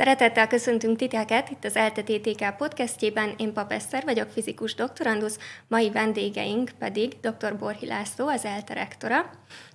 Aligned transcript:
Szeretettel 0.00 0.46
köszöntünk 0.46 0.96
titeket 0.96 1.50
itt 1.50 1.64
az 1.64 1.76
ELTE 1.76 2.54
podcastjében. 2.58 3.34
Én 3.36 3.52
Pap 3.52 3.72
Eszter 3.72 4.04
vagyok, 4.04 4.30
fizikus 4.30 4.74
doktorandusz, 4.74 5.38
mai 5.68 5.90
vendégeink 5.90 6.70
pedig 6.78 7.16
dr. 7.20 7.58
Borhi 7.58 7.86
László, 7.86 8.28
az 8.28 8.44
ELTE 8.44 8.74
rektora, 8.74 9.30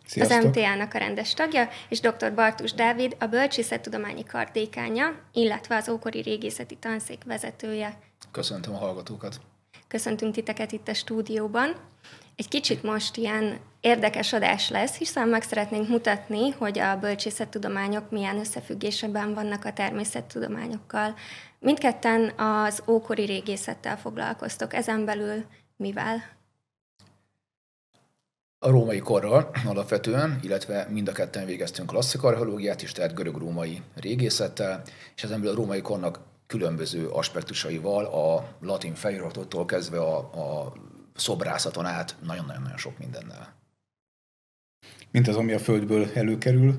Sziasztok. 0.06 0.38
az 0.38 0.46
MTA-nak 0.46 0.94
a 0.94 0.98
rendes 0.98 1.34
tagja, 1.34 1.70
és 1.90 2.00
dr. 2.00 2.34
Bartus 2.34 2.74
Dávid, 2.74 3.16
a 3.20 3.26
Bölcsészettudományi 3.26 4.24
Kardékánya, 4.24 5.16
illetve 5.34 5.76
az 5.76 5.90
ókori 5.90 6.22
régészeti 6.22 6.76
tanszék 6.76 7.24
vezetője. 7.24 8.00
Köszöntöm 8.32 8.74
a 8.74 8.78
hallgatókat! 8.78 9.36
Köszöntünk 9.88 10.34
titeket 10.34 10.72
itt 10.72 10.88
a 10.88 10.94
stúdióban. 10.94 11.76
Egy 12.36 12.48
kicsit 12.48 12.84
most 12.84 13.18
ilyen 13.18 13.60
érdekes 13.86 14.34
adás 14.34 14.70
lesz, 14.70 14.98
hiszen 14.98 15.28
meg 15.28 15.42
szeretnénk 15.42 15.88
mutatni, 15.88 16.50
hogy 16.50 16.80
a 16.80 16.98
bölcsészettudományok 17.00 18.12
milyen 18.12 18.40
összefüggésben 18.40 19.34
vannak 19.34 19.66
a 19.66 19.74
természettudományokkal. 19.74 21.14
Mindketten 21.60 22.30
az 22.30 22.84
ókori 22.88 23.26
régészettel 23.26 23.98
foglalkoztok, 23.98 24.74
ezen 24.74 25.06
belül 25.06 25.46
mivel? 25.78 26.24
A 28.60 28.70
római 28.70 29.00
korral 29.00 29.52
alapvetően, 29.66 30.40
illetve 30.42 30.88
mind 30.90 31.08
a 31.08 31.12
ketten 31.12 31.46
végeztünk 31.46 31.90
klasszik 31.90 32.24
archeológiát 32.24 32.82
is, 32.82 32.92
tehát 32.92 33.14
görög-római 33.14 33.82
régészettel, 33.96 34.82
és 35.16 35.24
ezen 35.24 35.40
belül 35.40 35.54
a 35.54 35.58
római 35.58 35.82
kornak 35.82 36.20
különböző 36.48 37.08
aspektusaival, 37.08 38.06
a 38.06 38.56
latin 38.62 38.94
feliratottól 38.94 39.66
kezdve 39.66 40.00
a, 40.00 40.18
a 40.18 40.74
szobrászaton 41.16 41.86
át 41.86 42.16
nagyon-nagyon 42.24 42.78
sok 42.78 42.98
mindennel. 42.98 43.64
Mint 45.16 45.28
az, 45.28 45.36
ami 45.36 45.54
a 45.54 45.60
földből 45.60 46.10
előkerül, 46.14 46.78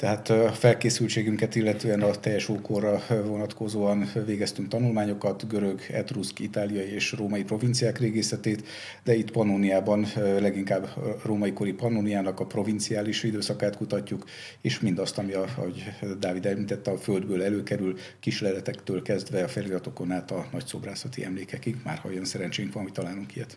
tehát 0.00 0.28
a 0.28 0.52
felkészültségünket 0.52 1.54
illetően 1.54 2.02
a 2.02 2.10
teljes 2.10 2.48
ókorra 2.48 3.02
vonatkozóan 3.24 4.10
végeztünk 4.26 4.68
tanulmányokat, 4.68 5.48
görög, 5.48 5.80
etruszk, 5.92 6.38
itáliai 6.38 6.92
és 6.92 7.12
római 7.12 7.42
provinciák 7.44 7.98
régészetét, 7.98 8.66
de 9.04 9.14
itt 9.14 9.30
Pannoniában 9.30 10.06
leginkább 10.16 10.88
római 11.24 11.52
kori 11.52 11.72
Pannoniának 11.72 12.40
a 12.40 12.46
provinciális 12.46 13.22
időszakát 13.22 13.76
kutatjuk, 13.76 14.24
és 14.60 14.80
mindazt, 14.80 15.18
ami, 15.18 15.32
ahogy 15.32 15.84
Dávid 16.18 16.46
említette, 16.46 16.90
a 16.90 16.98
földből 16.98 17.42
előkerül, 17.42 17.98
kisleletektől 18.20 19.02
kezdve 19.02 19.42
a 19.42 19.48
feliratokon 19.48 20.10
át 20.10 20.30
a 20.30 20.46
nagy 20.52 20.66
szobrászati 20.66 21.24
emlékekig, 21.24 21.76
már 21.84 21.98
ha 21.98 22.08
olyan 22.08 22.24
szerencsénk 22.24 22.72
van, 22.72 22.82
hogy 22.82 22.92
találunk 22.92 23.36
ilyet. 23.36 23.56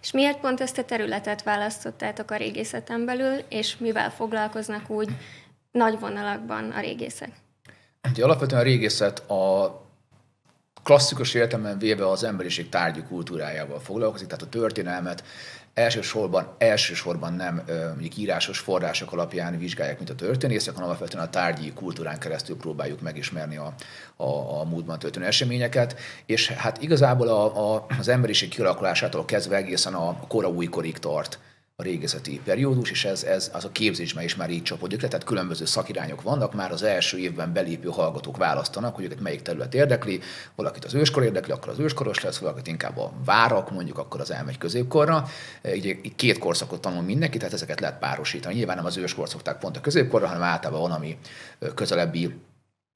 És 0.00 0.12
miért 0.12 0.40
pont 0.40 0.60
ezt 0.60 0.78
a 0.78 0.84
területet 0.84 1.42
választottátok 1.42 2.30
a 2.30 2.36
régészeten 2.36 3.04
belül, 3.04 3.34
és 3.48 3.76
mivel 3.76 4.10
foglalkoznak 4.10 4.90
úgy 4.90 5.08
nagy 5.70 5.98
vonalakban 5.98 6.70
a 6.70 6.80
régészek? 6.80 7.30
Ugye 8.10 8.24
alapvetően 8.24 8.60
a 8.60 8.64
régészet 8.64 9.30
a 9.30 9.74
klasszikus 10.82 11.34
értelemben 11.34 11.78
véve 11.78 12.08
az 12.08 12.24
emberiség 12.24 12.68
tárgyi 12.68 13.02
kultúrájával 13.02 13.80
foglalkozik, 13.80 14.26
tehát 14.26 14.42
a 14.42 14.48
történelmet 14.48 15.24
elsősorban, 15.74 16.54
elsősorban 16.58 17.32
nem 17.32 17.62
mondjuk 17.88 18.16
írásos 18.16 18.58
források 18.58 19.12
alapján 19.12 19.58
vizsgálják, 19.58 19.96
mint 19.96 20.10
a 20.10 20.14
történészek, 20.14 20.74
hanem 20.74 20.88
alapvetően 20.88 21.24
a 21.24 21.30
tárgyi 21.30 21.72
kultúrán 21.72 22.18
keresztül 22.18 22.56
próbáljuk 22.56 23.00
megismerni 23.00 23.56
a, 23.56 23.74
a, 24.16 24.60
a 24.60 24.64
múltban 24.64 24.98
történő 24.98 25.26
eseményeket, 25.26 25.98
és 26.26 26.48
hát 26.48 26.82
igazából 26.82 27.28
a, 27.28 27.74
a, 27.74 27.86
az 27.98 28.08
emberiség 28.08 28.48
kialakulásától 28.48 29.24
kezdve 29.24 29.56
egészen 29.56 29.94
a 29.94 30.20
kora 30.28 30.48
újkorig 30.48 30.98
tart 30.98 31.38
a 31.80 31.82
régészeti 31.82 32.40
periódus, 32.44 32.90
és 32.90 33.04
ez, 33.04 33.22
ez 33.22 33.50
az 33.52 33.64
a 33.64 33.72
képzésben 33.72 34.24
is 34.24 34.34
már 34.34 34.50
így 34.50 34.62
csapódik 34.62 35.02
le, 35.02 35.08
tehát 35.08 35.26
különböző 35.26 35.64
szakirányok 35.64 36.22
vannak, 36.22 36.54
már 36.54 36.72
az 36.72 36.82
első 36.82 37.18
évben 37.18 37.52
belépő 37.52 37.88
hallgatók 37.88 38.36
választanak, 38.36 38.94
hogy 38.94 39.04
őket 39.04 39.20
melyik 39.20 39.42
terület 39.42 39.74
érdekli, 39.74 40.20
valakit 40.54 40.84
az 40.84 40.94
őskor 40.94 41.22
érdekli, 41.22 41.52
akkor 41.52 41.68
az 41.68 41.78
őskoros 41.78 42.20
lesz, 42.20 42.38
valakit 42.38 42.66
inkább 42.66 42.98
a 42.98 43.12
várak, 43.24 43.70
mondjuk 43.70 43.98
akkor 43.98 44.20
az 44.20 44.30
elmegy 44.30 44.58
középkorra. 44.58 45.24
Így, 45.74 45.86
így 45.86 46.14
két 46.14 46.38
korszakot 46.38 46.80
tanul 46.80 47.02
mindenki, 47.02 47.38
tehát 47.38 47.52
ezeket 47.52 47.80
lehet 47.80 47.98
párosítani. 47.98 48.54
Nyilván 48.54 48.76
nem 48.76 48.86
az 48.86 48.96
őskor 48.96 49.28
szokták 49.28 49.58
pont 49.58 49.76
a 49.76 49.80
középkorra, 49.80 50.26
hanem 50.26 50.42
általában 50.42 50.80
van, 50.80 50.92
ami 50.92 51.18
közelebbi 51.74 52.34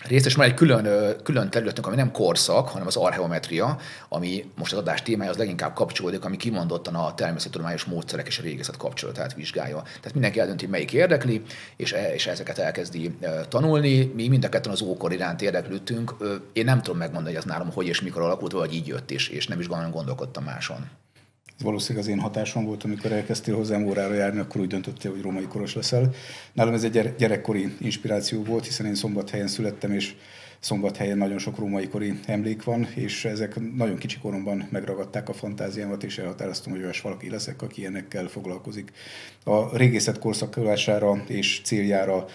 részt, 0.02 0.26
és 0.26 0.34
van 0.34 0.46
egy 0.46 0.54
külön, 0.54 1.16
külön 1.22 1.50
területünk, 1.50 1.86
ami 1.86 1.96
nem 1.96 2.12
korszak, 2.12 2.68
hanem 2.68 2.86
az 2.86 2.96
archeometria, 2.96 3.78
ami 4.08 4.44
most 4.56 4.72
az 4.72 4.78
adás 4.78 5.02
témája 5.02 5.30
az 5.30 5.36
leginkább 5.36 5.74
kapcsolódik, 5.74 6.24
ami 6.24 6.36
kimondottan 6.36 6.94
a 6.94 7.14
természettudományos 7.14 7.84
módszerek 7.84 8.26
és 8.26 8.38
a 8.38 8.42
régészet 8.42 8.76
kapcsolatát 8.76 9.34
vizsgálja. 9.34 9.82
Tehát 9.82 10.12
mindenki 10.12 10.40
eldönti, 10.40 10.66
melyik 10.66 10.92
érdekli, 10.92 11.42
és, 11.76 11.92
e, 11.92 12.14
és 12.14 12.26
ezeket 12.26 12.58
elkezdi 12.58 13.16
tanulni. 13.48 14.12
Mi 14.14 14.28
mind 14.28 14.44
a 14.44 14.48
ketten 14.48 14.72
az 14.72 14.82
ókor 14.82 15.12
iránt 15.12 15.42
érdeklődtünk. 15.42 16.14
Én 16.52 16.64
nem 16.64 16.82
tudom 16.82 16.98
megmondani, 16.98 17.34
hogy 17.34 17.44
ez 17.44 17.50
nálam 17.50 17.72
hogy 17.72 17.86
és 17.86 18.00
mikor 18.00 18.22
alakult, 18.22 18.52
vagy 18.52 18.74
így 18.74 18.86
jött, 18.86 19.10
és, 19.10 19.28
és 19.28 19.46
nem 19.46 19.60
is 19.60 19.68
gondolkodtam 19.68 20.44
máson. 20.44 20.90
Ez 21.58 21.64
valószínűleg 21.64 22.04
az 22.04 22.10
én 22.10 22.20
hatásom 22.20 22.64
volt, 22.64 22.84
amikor 22.84 23.12
elkezdtél 23.12 23.54
hozzám 23.54 23.86
órára 23.86 24.14
járni, 24.14 24.38
akkor 24.38 24.60
úgy 24.60 24.66
döntöttél, 24.66 25.10
hogy 25.10 25.20
római 25.20 25.44
koros 25.44 25.74
leszel. 25.74 26.14
Nálam 26.52 26.74
ez 26.74 26.84
egy 26.84 27.14
gyerekkori 27.18 27.76
inspiráció 27.80 28.42
volt, 28.42 28.64
hiszen 28.64 28.86
én 28.86 28.94
szombathelyen 28.94 29.46
születtem, 29.46 29.92
és 29.92 30.14
szombathelyen 30.60 31.18
nagyon 31.18 31.38
sok 31.38 31.58
római 31.58 31.88
kori 31.88 32.20
emlék 32.26 32.64
van, 32.64 32.88
és 32.94 33.24
ezek 33.24 33.74
nagyon 33.74 33.96
kicsi 33.96 34.18
koromban 34.18 34.68
megragadták 34.70 35.28
a 35.28 35.32
fantáziámat, 35.32 36.02
és 36.02 36.18
elhatároztam, 36.18 36.72
hogy 36.72 36.82
olyas 36.82 37.00
valaki 37.00 37.30
leszek, 37.30 37.62
aki 37.62 37.80
ilyenekkel 37.80 38.26
foglalkozik. 38.26 38.92
A 39.44 39.76
régészet 39.76 40.18
korszakolására 40.18 41.24
és 41.26 41.60
céljára 41.64 42.26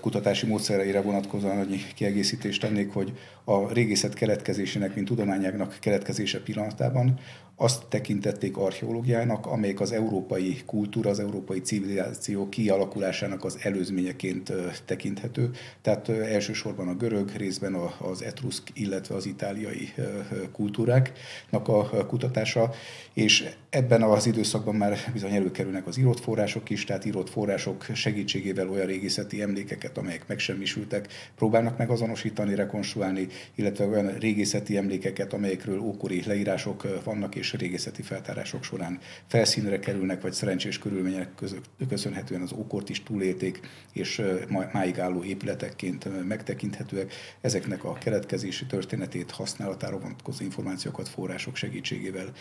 kutatási 0.00 0.46
módszereire 0.46 1.00
vonatkozóan 1.00 1.58
annyi 1.58 1.78
kiegészítést 1.94 2.60
tennék, 2.60 2.92
hogy 2.92 3.12
a 3.44 3.72
régészet 3.72 4.14
keletkezésének, 4.14 4.94
mint 4.94 5.06
tudományágnak 5.06 5.76
keletkezése 5.80 6.40
pillanatában 6.40 7.18
azt 7.62 7.86
tekintették 7.88 8.56
archeológiának, 8.56 9.46
amelyik 9.46 9.80
az 9.80 9.92
európai 9.92 10.62
kultúra, 10.66 11.10
az 11.10 11.18
európai 11.20 11.60
civilizáció 11.60 12.48
kialakulásának 12.48 13.44
az 13.44 13.58
előzményeként 13.62 14.52
tekinthető. 14.84 15.50
Tehát 15.82 16.08
elsősorban 16.08 16.88
a 16.88 16.94
görög, 16.94 17.30
részben 17.36 17.74
az 17.98 18.22
etruszk, 18.22 18.68
illetve 18.74 19.14
az 19.14 19.26
itáliai 19.26 19.92
kultúráknak 20.52 21.68
a 21.68 22.06
kutatása, 22.06 22.70
és 23.12 23.48
ebben 23.70 24.02
az 24.02 24.26
időszakban 24.26 24.74
már 24.74 24.98
bizony 25.12 25.34
előkerülnek 25.34 25.86
az 25.86 25.98
írott 25.98 26.20
források 26.20 26.70
is, 26.70 26.84
tehát 26.84 27.04
írott 27.04 27.30
források 27.30 27.86
segítségével 27.94 28.68
olyan 28.68 28.86
régészeti 28.86 29.42
emlékeket, 29.42 29.98
amelyek 29.98 30.28
megsemmisültek, 30.28 31.08
próbálnak 31.36 31.78
megazonosítani, 31.78 32.54
rekonstruálni, 32.54 33.26
illetve 33.54 33.86
olyan 33.86 34.18
régészeti 34.18 34.76
emlékeket, 34.76 35.32
amelyekről 35.32 35.80
ókori 35.80 36.22
leírások 36.26 37.02
vannak, 37.04 37.34
és 37.34 37.52
régészeti 37.52 38.02
feltárások 38.02 38.64
során 38.64 38.98
felszínre 39.26 39.78
kerülnek, 39.78 40.22
vagy 40.22 40.32
szerencsés 40.32 40.78
körülmények 40.78 41.34
között 41.34 41.64
köszönhetően 41.88 42.40
az 42.40 42.52
ókort 42.52 42.88
is 42.88 43.02
túlélték, 43.02 43.60
és 43.92 44.22
máig 44.72 44.98
álló 44.98 45.24
épületekként 45.24 46.28
megtekinthetőek. 46.28 47.12
Ezeknek 47.40 47.84
a 47.84 47.92
keletkezési 47.92 48.66
történetét, 48.66 49.30
használatára 49.30 49.98
vonatkozó 49.98 50.44
információkat 50.44 51.08
források 51.08 51.56
segítségével 51.56 52.32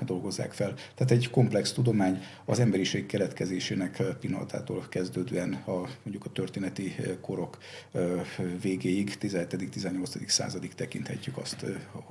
dolgozzák 0.00 0.56
fel. 0.58 0.74
Tehát 0.74 1.10
egy 1.10 1.30
komplex 1.30 1.72
tudomány 1.72 2.22
az 2.44 2.60
emberiség 2.60 3.06
keletkezésének 3.06 4.02
pillanatától 4.20 4.86
kezdődően 4.88 5.52
a, 5.52 5.76
mondjuk 6.02 6.24
a 6.24 6.32
történeti 6.32 6.94
korok 7.20 7.58
végéig, 8.62 9.16
17.-18 9.20 10.28
századig 10.28 10.74
tekinthetjük 10.74 11.36
azt 11.36 11.64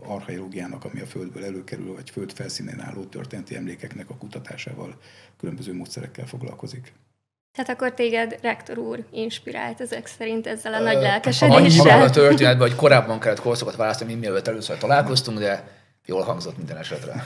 archeológiának, 0.03 0.85
ami 0.85 0.99
a 0.99 1.05
Földből 1.05 1.45
előkerül, 1.45 1.93
vagy 1.93 2.09
Föld 2.09 2.31
felszínén 2.31 2.79
álló 2.79 3.03
történeti 3.03 3.55
emlékeknek 3.55 4.09
a 4.09 4.15
kutatásával, 4.15 4.97
különböző 5.37 5.73
módszerekkel 5.73 6.25
foglalkozik. 6.25 6.93
Tehát 7.51 7.71
akkor 7.71 7.93
téged 7.93 8.37
rektor 8.41 8.77
úr 8.77 9.03
inspirált 9.11 9.81
ezek 9.81 10.07
szerint 10.07 10.47
ezzel 10.47 10.73
a 10.73 10.79
nagy 10.79 11.01
lelkesedéssel? 11.01 11.91
Annyi 11.91 12.03
a 12.03 12.09
történetben, 12.09 12.67
hogy 12.67 12.77
korábban 12.77 13.19
kellett 13.19 13.39
korszakat 13.39 13.75
választani, 13.75 14.09
mint 14.09 14.21
mielőtt 14.23 14.47
először 14.47 14.77
találkoztunk, 14.77 15.39
de 15.39 15.67
jól 16.05 16.21
hangzott 16.21 16.57
minden 16.57 16.77
esetre. 16.77 17.23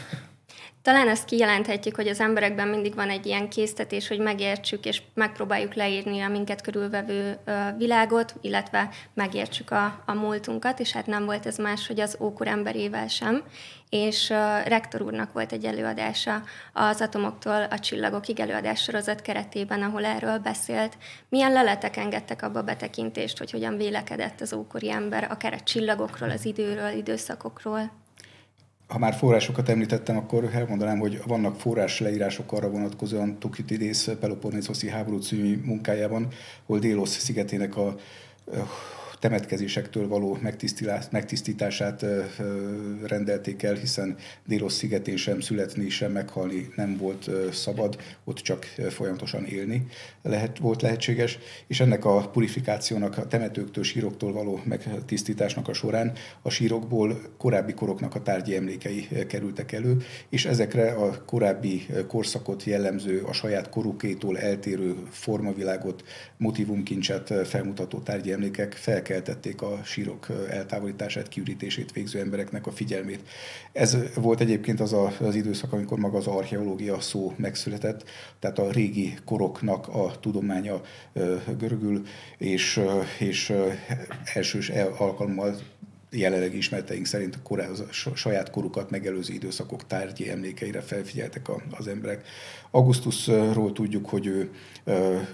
Talán 0.82 1.08
ezt 1.08 1.26
kijelenthetjük, 1.26 1.96
hogy 1.96 2.08
az 2.08 2.20
emberekben 2.20 2.68
mindig 2.68 2.96
van 2.96 3.10
egy 3.10 3.26
ilyen 3.26 3.50
késztetés, 3.50 4.08
hogy 4.08 4.20
megértsük 4.20 4.86
és 4.86 5.02
megpróbáljuk 5.14 5.74
leírni 5.74 6.22
a 6.22 6.30
minket 6.30 6.62
körülvevő 6.62 7.38
világot, 7.78 8.36
illetve 8.42 8.90
megértsük 9.14 9.72
a, 9.72 10.04
a 10.06 10.14
múltunkat, 10.14 10.80
és 10.80 10.92
hát 10.92 11.06
nem 11.06 11.26
volt 11.26 11.46
ez 11.46 11.58
más, 11.58 11.88
hogy 11.88 12.00
az 12.00 12.18
ókor 12.20 12.48
emberével 12.48 13.08
sem. 13.08 13.44
És 13.90 14.30
uh, 14.30 14.68
rektor 14.68 15.02
úrnak 15.02 15.34
volt 15.34 15.52
egy 15.52 15.66
előadása 15.66 16.44
az 16.74 17.02
atomoktól 17.02 17.64
a 17.64 17.80
csillagokig 17.80 18.40
előadás 18.40 18.82
sorozat 18.82 19.22
keretében, 19.22 19.82
ahol 19.82 20.06
erről 20.06 20.38
beszélt. 20.38 20.98
Milyen 21.30 21.52
leletek 21.52 21.98
engedtek 21.98 22.42
abba 22.42 22.62
betekintést, 22.62 23.38
hogy 23.38 23.52
hogyan 23.52 23.78
vélekedett 23.78 24.42
az 24.42 24.54
ókori 24.54 24.92
ember, 24.92 25.28
akár 25.30 25.54
a 25.54 25.60
csillagokról, 25.60 26.30
az 26.30 26.46
időről, 26.46 26.92
időszakokról? 26.92 28.01
Ha 28.92 28.98
már 28.98 29.14
forrásokat 29.14 29.70
említettem, 29.70 30.18
akkor 30.18 30.50
elmondanám, 30.54 31.00
hogy 31.00 31.22
vannak 31.26 31.60
forrás 31.60 32.00
leírások 32.00 32.52
arra 32.52 32.70
vonatkozóan 32.70 33.40
Tukitidész 33.40 34.10
Peloponnesoszi 34.20 34.90
háború 34.90 35.20
című 35.20 35.62
munkájában, 35.66 36.28
hol 36.66 36.80
Délos 36.80 37.10
szigetének 37.10 37.78
a 37.78 37.96
temetkezésektől 39.22 40.08
való 40.08 40.38
megtisztítását 41.12 42.06
rendelték 43.06 43.64
el, 43.64 43.74
hiszen 43.74 44.16
Délos 44.46 44.74
szigetén 44.74 45.18
sem 45.18 45.40
születni, 45.40 45.90
sem 45.90 46.12
meghalni 46.12 46.70
nem 46.76 46.98
volt 46.98 47.30
szabad, 47.52 47.98
ott 48.24 48.38
csak 48.38 48.66
folyamatosan 48.90 49.46
élni 49.46 49.86
lehet, 50.22 50.58
volt 50.58 50.82
lehetséges, 50.82 51.40
és 51.68 51.80
ennek 51.80 52.06
a 52.06 52.30
purifikációnak, 52.30 53.18
a 53.18 53.28
temetőktől, 53.28 53.84
síroktól 53.84 54.34
való 54.34 54.62
megtisztításnak 54.64 55.68
a 55.68 55.74
során 55.74 56.14
a 56.42 56.50
sírokból 56.50 57.22
korábbi 57.38 57.74
koroknak 57.74 58.16
a 58.16 58.22
tárgyi 58.22 58.56
emlékei 58.56 59.08
kerültek 59.28 59.72
elő, 59.72 59.98
és 60.30 60.46
ezekre 60.46 60.92
a 60.92 61.24
korábbi 61.26 61.86
korszakot 62.08 62.64
jellemző, 62.64 63.22
a 63.22 63.34
saját 63.34 63.70
korukétól 63.70 64.38
eltérő 64.38 64.96
formavilágot, 65.10 66.04
motivumkincset 66.38 67.34
felmutató 67.48 68.00
tárgyi 68.00 68.32
emlékek 68.32 68.74
felkeltették 69.12 69.62
a 69.62 69.80
sírok 69.84 70.28
eltávolítását, 70.50 71.28
kiürítését 71.28 71.92
végző 71.92 72.20
embereknek 72.20 72.68
a 72.68 72.72
figyelmét. 72.72 73.30
Ez 73.72 73.98
volt 74.16 74.40
egyébként 74.40 74.80
az 74.80 74.94
a, 74.94 75.14
az 75.20 75.36
időszak, 75.36 75.74
amikor 75.74 76.00
maga 76.00 76.18
az 76.18 76.28
archeológia 76.28 77.00
szó 77.00 77.34
megszületett, 77.38 78.04
tehát 78.40 78.60
a 78.60 78.72
régi 78.72 79.14
koroknak 79.26 79.88
a 79.88 80.20
tudománya 80.20 80.82
görögül, 81.58 82.02
és, 82.38 82.82
és 83.20 83.54
elsős 84.34 84.70
alkalommal 84.98 85.56
jelenlegi 86.12 86.58
ismereteink 86.58 87.06
szerint 87.06 87.36
a, 87.36 87.40
korá, 87.44 87.68
a 88.06 88.16
saját 88.16 88.50
korukat 88.50 88.90
megelőző 88.90 89.34
időszakok 89.34 89.88
tárgyi 89.88 90.30
emlékeire 90.30 90.82
felfigyeltek 90.82 91.48
az 91.72 91.88
emberek. 91.88 92.26
Augustusról 92.72 93.72
tudjuk, 93.72 94.10
hogy 94.10 94.26
ő 94.26 94.52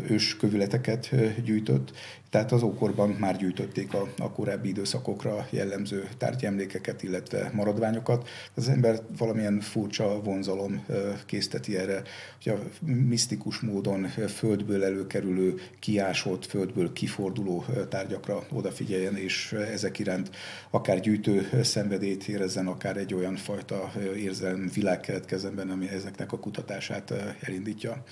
őskövületeket 0.09 1.09
gyűjtött, 1.43 1.91
tehát 2.29 2.51
az 2.51 2.61
ókorban 2.61 3.09
már 3.09 3.37
gyűjtötték 3.37 3.93
a, 3.93 4.07
a 4.17 4.31
korábbi 4.31 4.69
időszakokra 4.69 5.47
jellemző 5.49 6.09
tárgyi 6.17 6.45
emlékeket, 6.45 7.03
illetve 7.03 7.51
maradványokat. 7.53 8.29
Az 8.53 8.69
ember 8.69 8.99
valamilyen 9.17 9.59
furcsa 9.59 10.21
vonzalom 10.21 10.85
készteti 11.25 11.77
erre, 11.77 12.01
hogy 12.43 12.53
a 12.53 12.59
misztikus 12.85 13.59
módon 13.59 14.07
földből 14.07 14.83
előkerülő, 14.83 15.61
kiásott, 15.79 16.45
földből 16.45 16.93
kiforduló 16.93 17.65
tárgyakra 17.89 18.43
odafigyeljen, 18.51 19.15
és 19.15 19.51
ezek 19.51 19.99
iránt 19.99 20.29
akár 20.69 20.99
gyűjtő 20.99 21.49
szenvedélyt 21.63 22.27
érezzen, 22.27 22.67
akár 22.67 22.97
egy 22.97 23.13
olyan 23.13 23.35
fajta 23.35 23.91
érzelem 24.15 24.69
világ 24.73 24.99
keletkezzen 24.99 25.55
benne, 25.55 25.71
ami 25.71 25.89
ezeknek 25.89 26.31
a 26.31 26.39
kutatását 26.39 27.13
elindítja. 27.41 28.03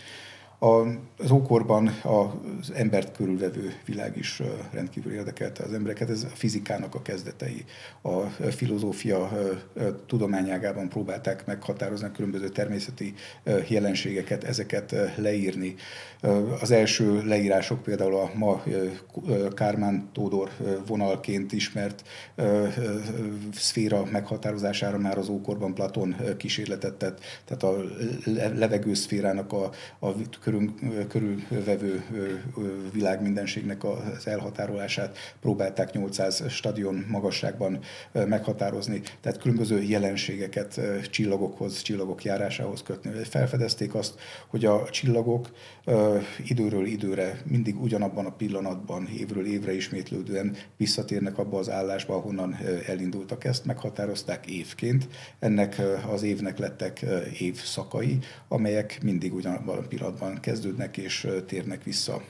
Az 0.59 1.31
ókorban 1.31 1.87
az 2.03 2.71
embert 2.71 3.15
körülvevő 3.15 3.73
világ 3.85 4.17
is 4.17 4.41
rendkívül 4.71 5.13
érdekelte 5.13 5.63
az 5.63 5.73
embereket. 5.73 6.09
Ez 6.09 6.23
a 6.23 6.27
fizikának 6.27 6.95
a 6.95 7.01
kezdetei. 7.01 7.65
A 8.01 8.19
filozófia 8.51 9.31
tudományágában 10.05 10.89
próbálták 10.89 11.45
meghatározni 11.45 12.07
a 12.07 12.11
különböző 12.11 12.49
természeti 12.49 13.13
jelenségeket, 13.67 14.43
ezeket 14.43 14.95
leírni. 15.15 15.75
Az 16.61 16.71
első 16.71 17.25
leírások 17.25 17.83
például 17.83 18.15
a 18.15 18.31
ma 18.35 18.63
Kármán 19.53 20.09
Tódor 20.13 20.49
vonalként 20.87 21.51
ismert 21.51 22.03
szféra 23.53 24.05
meghatározására 24.11 24.97
már 24.97 25.17
az 25.17 25.29
ókorban 25.29 25.73
Platon 25.73 26.15
kísérletet 26.37 26.93
tett, 26.93 27.19
tehát 27.45 27.63
a 27.63 27.83
levegőszférának 28.53 29.53
a, 29.53 29.69
a 29.99 30.07
körül, 30.45 30.74
körülvevő 31.07 32.03
világ 32.94 33.21
mindenségnek 33.21 33.83
az 33.83 34.27
elhatárolását 34.27 35.18
próbálták 35.42 35.92
800 35.92 36.44
stadion 36.50 37.06
magasságban 37.09 37.80
meghatározni, 38.12 39.01
tehát 39.21 39.42
különböző 39.42 39.81
jelenségeket 39.81 40.81
csillagokhoz, 41.09 41.81
csillagok 41.81 42.24
járásához 42.24 42.83
kötni. 42.83 43.12
Felfedezték 43.24 43.95
azt, 43.95 44.19
hogy 44.47 44.65
a 44.65 44.89
csillagok 44.89 45.51
időről 46.45 46.86
időre, 46.86 47.41
mindig 47.45 47.81
ugyanabban 47.81 48.25
a 48.25 48.36
pillanatban, 48.36 49.07
évről 49.18 49.45
évre 49.45 49.74
ismétlődően 49.74 50.56
visszatérnek 50.77 51.38
abba 51.38 51.57
az 51.57 51.69
állásba, 51.69 52.15
ahonnan 52.15 52.57
elindultak 52.88 53.44
ezt, 53.44 53.65
meghatározták 53.65 54.48
évként. 54.48 55.07
Ennek 55.39 55.81
az 56.12 56.24
évnek 56.24 56.57
lettek 56.57 57.06
évszakai, 57.39 58.19
amelyek 58.48 59.00
mindig 59.03 59.33
ugyanabban 59.33 59.77
a 59.77 59.88
pillanatban 59.88 60.34
kezdődnek 60.39 60.97
és 60.97 61.27
térnek 61.47 61.83
vissza 61.83 62.23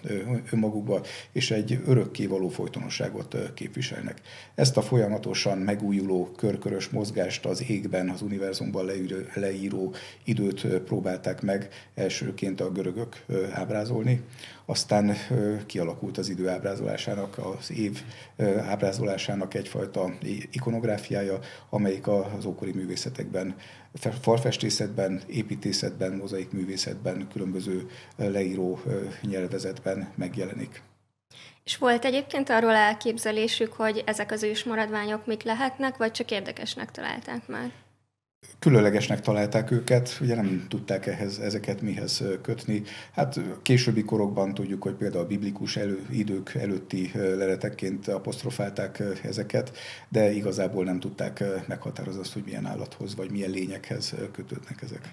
önmagukba, 0.52 1.02
és 1.32 1.52
egy 1.52 1.80
örökké 1.86 2.26
való 2.26 2.50
folytonosságot 2.50 3.54
képviselnek. 3.54 4.22
Ezt 4.56 4.78
a 4.78 4.82
folyamatosan 4.82 5.58
megújuló 5.58 6.32
körkörös 6.38 6.90
mozgást 6.90 7.46
az 7.46 7.64
égben, 7.70 8.10
az 8.10 8.22
univerzumban 8.22 8.86
leíró, 8.86 9.16
leíró 9.34 9.94
időt 10.24 10.68
próbálták 10.68 11.42
meg 11.42 11.70
elsőként 11.96 12.62
a 12.62 12.72
görögök 12.72 13.26
ábrázolni, 13.52 14.22
aztán 14.66 15.16
kialakult 15.66 16.18
az 16.18 16.30
idő 16.30 16.48
ábrázolásának, 16.50 17.38
az 17.38 17.72
év 17.72 18.04
ábrázolásának 18.60 19.54
egyfajta 19.54 20.14
ikonográfiája, 20.52 21.40
amelyik 21.70 22.08
az 22.08 22.46
ókori 22.46 22.72
művészetekben, 22.72 23.56
falfestészetben, 24.22 25.22
építészetben, 25.28 26.12
mozaik 26.12 26.52
művészetben, 26.52 27.28
különböző 27.34 27.88
leíró 28.16 28.80
nyelvezetben 29.22 30.12
megjelenik. 30.16 30.82
És 31.64 31.78
volt 31.78 32.06
egyébként 32.06 32.50
arról 32.50 32.74
elképzelésük, 32.74 33.74
hogy 33.74 34.04
ezek 34.06 34.32
az 34.32 34.44
ős 34.44 34.64
maradványok 34.64 35.26
mik 35.26 35.44
lehetnek, 35.44 35.98
vagy 35.98 36.12
csak 36.12 36.32
érdekesnek 36.32 36.92
találták 36.92 37.48
már? 37.48 37.72
Különlegesnek 38.60 39.22
találták 39.22 39.72
őket, 39.72 40.18
ugye 40.22 40.36
nem 40.36 40.66
tudták 40.68 41.06
ehhez, 41.06 41.40
ezeket 41.40 41.82
mihez 41.82 42.24
kötni. 42.42 42.84
Hát 43.12 43.40
későbbi 43.62 44.04
korokban 44.04 44.54
tudjuk, 44.54 44.84
hogy 44.84 44.94
például 44.94 45.24
a 45.24 45.28
biblikus 45.28 45.78
elő, 45.78 46.06
idők 46.10 46.54
előtti 46.54 47.12
leletekként 47.14 48.08
apostrofálták 48.08 49.04
ezeket, 49.24 49.78
de 50.10 50.32
igazából 50.32 50.84
nem 50.84 51.00
tudták 51.00 51.44
meghatározni 51.68 52.20
azt, 52.20 52.34
hogy 52.34 52.44
milyen 52.46 52.66
állathoz 52.66 53.16
vagy 53.16 53.32
milyen 53.32 53.52
lényekhez 53.52 54.16
kötődnek 54.32 54.82
ezek 54.82 55.10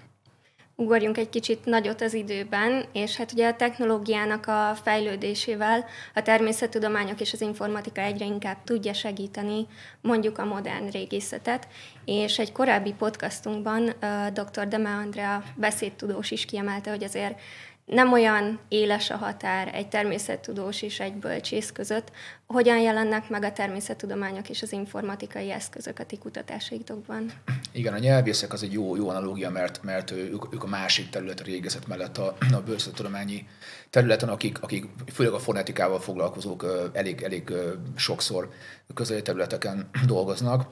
ugorjunk 0.83 1.19
egy 1.19 1.29
kicsit 1.29 1.65
nagyot 1.65 2.01
az 2.01 2.15
időben, 2.15 2.85
és 2.93 3.17
hát 3.17 3.33
ugye 3.33 3.49
a 3.49 3.57
technológiának 3.57 4.47
a 4.47 4.77
fejlődésével 4.83 5.85
a 6.15 6.23
természettudományok 6.23 7.21
és 7.21 7.33
az 7.33 7.41
informatika 7.41 8.01
egyre 8.01 8.25
inkább 8.25 8.57
tudja 8.65 8.93
segíteni 8.93 9.67
mondjuk 10.01 10.39
a 10.39 10.45
modern 10.45 10.91
régészetet, 10.91 11.69
és 12.05 12.39
egy 12.39 12.53
korábbi 12.53 12.93
podcastunkban 12.99 13.95
dr. 14.33 14.69
Deme 14.69 14.91
Andrea 14.91 15.43
beszédtudós 15.57 16.31
is 16.31 16.45
kiemelte, 16.45 16.91
hogy 16.91 17.05
azért 17.05 17.41
nem 17.85 18.13
olyan 18.13 18.59
éles 18.69 19.11
a 19.11 19.17
határ 19.17 19.75
egy 19.75 19.89
természettudós 19.89 20.83
és 20.83 21.01
egy 21.01 21.15
bölcsész 21.15 21.71
között, 21.73 22.11
hogyan 22.47 22.79
jelennek 22.79 23.29
meg 23.29 23.45
a 23.45 23.53
természettudományok 23.53 24.49
és 24.49 24.63
az 24.63 24.73
informatikai 24.73 25.51
eszközök 25.51 25.99
a 25.99 26.05
ti 26.05 26.19
kutatásaitokban? 26.19 27.33
Igen, 27.73 27.93
a 27.93 27.99
nyelvészek 27.99 28.53
az 28.53 28.63
egy 28.63 28.73
jó, 28.73 28.97
jó 28.97 29.09
analógia, 29.09 29.51
mert, 29.51 29.83
mert 29.83 30.11
ők, 30.11 30.55
ők 30.55 30.63
a 30.63 30.67
másik 30.67 31.11
terület 31.11 31.41
a 31.41 31.45
régészet 31.45 31.87
mellett 31.87 32.19
a, 32.19 32.37
a 32.53 32.61
bölcsészettudományi 32.61 33.47
területen, 33.91 34.29
akik, 34.29 34.63
akik 34.63 34.85
főleg 35.13 35.33
a 35.33 35.39
fonetikával 35.39 36.01
foglalkozók 36.01 36.91
elég, 36.93 37.23
elég 37.23 37.53
sokszor 37.97 38.51
közeli 38.95 39.23
területeken 39.23 39.91
dolgoznak. 40.07 40.67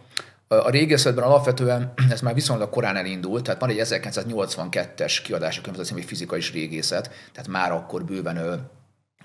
A 0.54 0.70
régészetben 0.70 1.24
alapvetően 1.24 1.92
ez 2.10 2.20
már 2.20 2.34
viszonylag 2.34 2.70
korán 2.70 2.96
elindult, 2.96 3.44
tehát 3.44 3.60
van 3.60 3.70
egy 3.70 3.80
1982-es 3.84 5.18
kiadása 5.24 5.60
könyv, 5.60 5.78
az 5.78 5.94
fizika 6.06 6.36
és 6.36 6.52
régészet, 6.52 7.10
tehát 7.32 7.48
már 7.48 7.72
akkor 7.72 8.04
bőven 8.04 8.36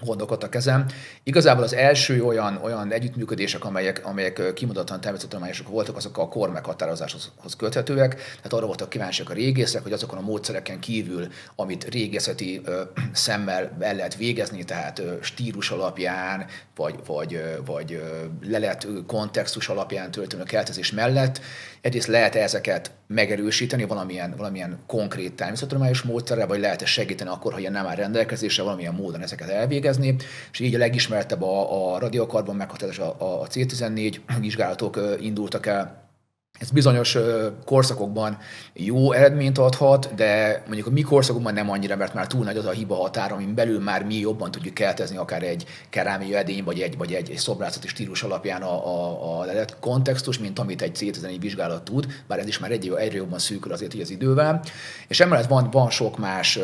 gondolkodtak 0.04 0.56
ezen. 0.56 0.86
Igazából 1.24 1.64
az 1.64 1.74
első 1.74 2.24
olyan, 2.24 2.60
olyan 2.64 2.92
együttműködések, 2.92 3.66
amelyek, 3.66 4.02
amelyek 4.06 4.54
kimutatlan 4.54 5.02
természettudományosok 5.02 5.68
voltak, 5.68 5.96
azok 5.96 6.18
a 6.18 6.28
kor 6.28 6.52
meghatározáshoz 6.52 7.32
köthetőek. 7.58 8.16
Tehát 8.16 8.54
arra 8.54 8.66
voltak 8.66 8.90
kíváncsiak 8.90 9.30
a 9.30 9.34
régészek, 9.34 9.84
hogy 9.84 9.94
azokon 9.94 10.18
a 10.18 10.22
módszereken 10.22 10.80
kívül, 10.80 11.28
amit 11.56 11.84
régészeti 11.84 12.62
ö, 12.66 12.82
szemmel 13.14 13.78
el 13.80 13.96
lehet 13.96 14.16
végezni, 14.16 14.64
tehát 14.64 15.00
ö, 15.00 15.14
stílus 15.22 15.70
alapján, 15.70 16.46
vagy, 16.76 16.96
vagy, 17.06 17.34
ö, 17.34 17.64
vagy 17.66 17.94
ö, 17.94 18.26
lelet 18.50 18.88
kontextus 19.08 19.70
alapján 19.70 20.12
történő 20.12 20.44
keltezés 20.44 20.92
mellett, 20.92 21.42
egyrészt 21.86 22.08
lehet 22.08 22.36
ezeket 22.36 22.92
megerősíteni 23.08 23.86
valamilyen, 23.86 24.34
valamilyen 24.38 24.80
konkrét 24.88 25.34
természettudományos 25.34 26.02
módszerrel, 26.02 26.48
vagy 26.48 26.60
lehet 26.60 26.86
segíteni 26.86 27.30
akkor, 27.30 27.54
ha 27.54 27.60
ilyen 27.60 27.72
nem 27.72 27.86
áll 27.86 27.96
rendelkezésre, 27.96 28.64
valamilyen 28.64 28.94
módon 28.94 29.22
ezeket 29.22 29.50
elvégezni, 29.50 30.16
és 30.52 30.60
így 30.60 30.76
a 30.76 30.78
legismertebb 30.78 31.42
a, 31.42 31.94
a 31.94 32.00
radiokarbon 32.00 32.56
meghatározás, 32.56 33.00
a, 33.00 33.42
a 33.42 33.48
C14 33.48 34.16
vizsgálatok 34.40 35.00
indultak 35.20 35.66
el 35.66 36.05
ez 36.60 36.72
bizonyos 36.72 37.18
korszakokban 37.66 38.38
jó 38.74 39.12
eredményt 39.12 39.58
adhat, 39.58 40.14
de 40.16 40.64
mondjuk 40.66 40.88
a 40.88 40.90
mi 40.90 41.02
korszakokban 41.02 41.54
nem 41.54 41.70
annyira, 41.70 41.96
mert 41.96 42.14
már 42.14 42.28
túl 42.28 42.44
nagy 42.44 42.58
az 42.58 42.66
a 42.66 42.72
hiba 42.72 42.96
határ, 42.96 43.32
amin 43.32 43.56
belül 43.56 43.80
már 43.80 44.04
mi 44.04 44.16
jobban 44.16 44.52
tudjuk 44.52 44.74
keltezni 44.74 45.18
akár 45.18 45.44
egy 45.44 45.66
kerámia 45.90 46.38
edény, 46.38 46.64
vagy 46.64 46.80
egy, 46.80 46.98
vagy 46.98 47.14
egy, 47.14 47.30
egy 47.30 47.38
szobrászati 47.38 47.88
stílus 47.88 48.24
alapján 48.24 48.62
a, 48.62 48.88
a, 48.88 49.40
a 49.40 49.46
kontextus, 49.80 50.40
mint 50.40 50.60
amit 50.60 50.82
egy 50.82 50.98
C10 51.00 51.36
vizsgálat 51.40 51.84
tud, 51.84 52.08
bár 52.28 52.40
ez 52.40 52.48
is 52.48 52.60
már 52.60 52.72
egyre, 52.72 52.96
egyre 52.96 53.18
jobban 53.18 53.40
szűkül 53.40 53.72
azért 53.72 53.92
hogy 53.92 54.02
az 54.02 54.10
idővel. 54.10 54.62
És 55.08 55.20
emellett 55.20 55.48
van, 55.48 55.70
van 55.72 55.90
sok 55.90 56.18
más 56.18 56.60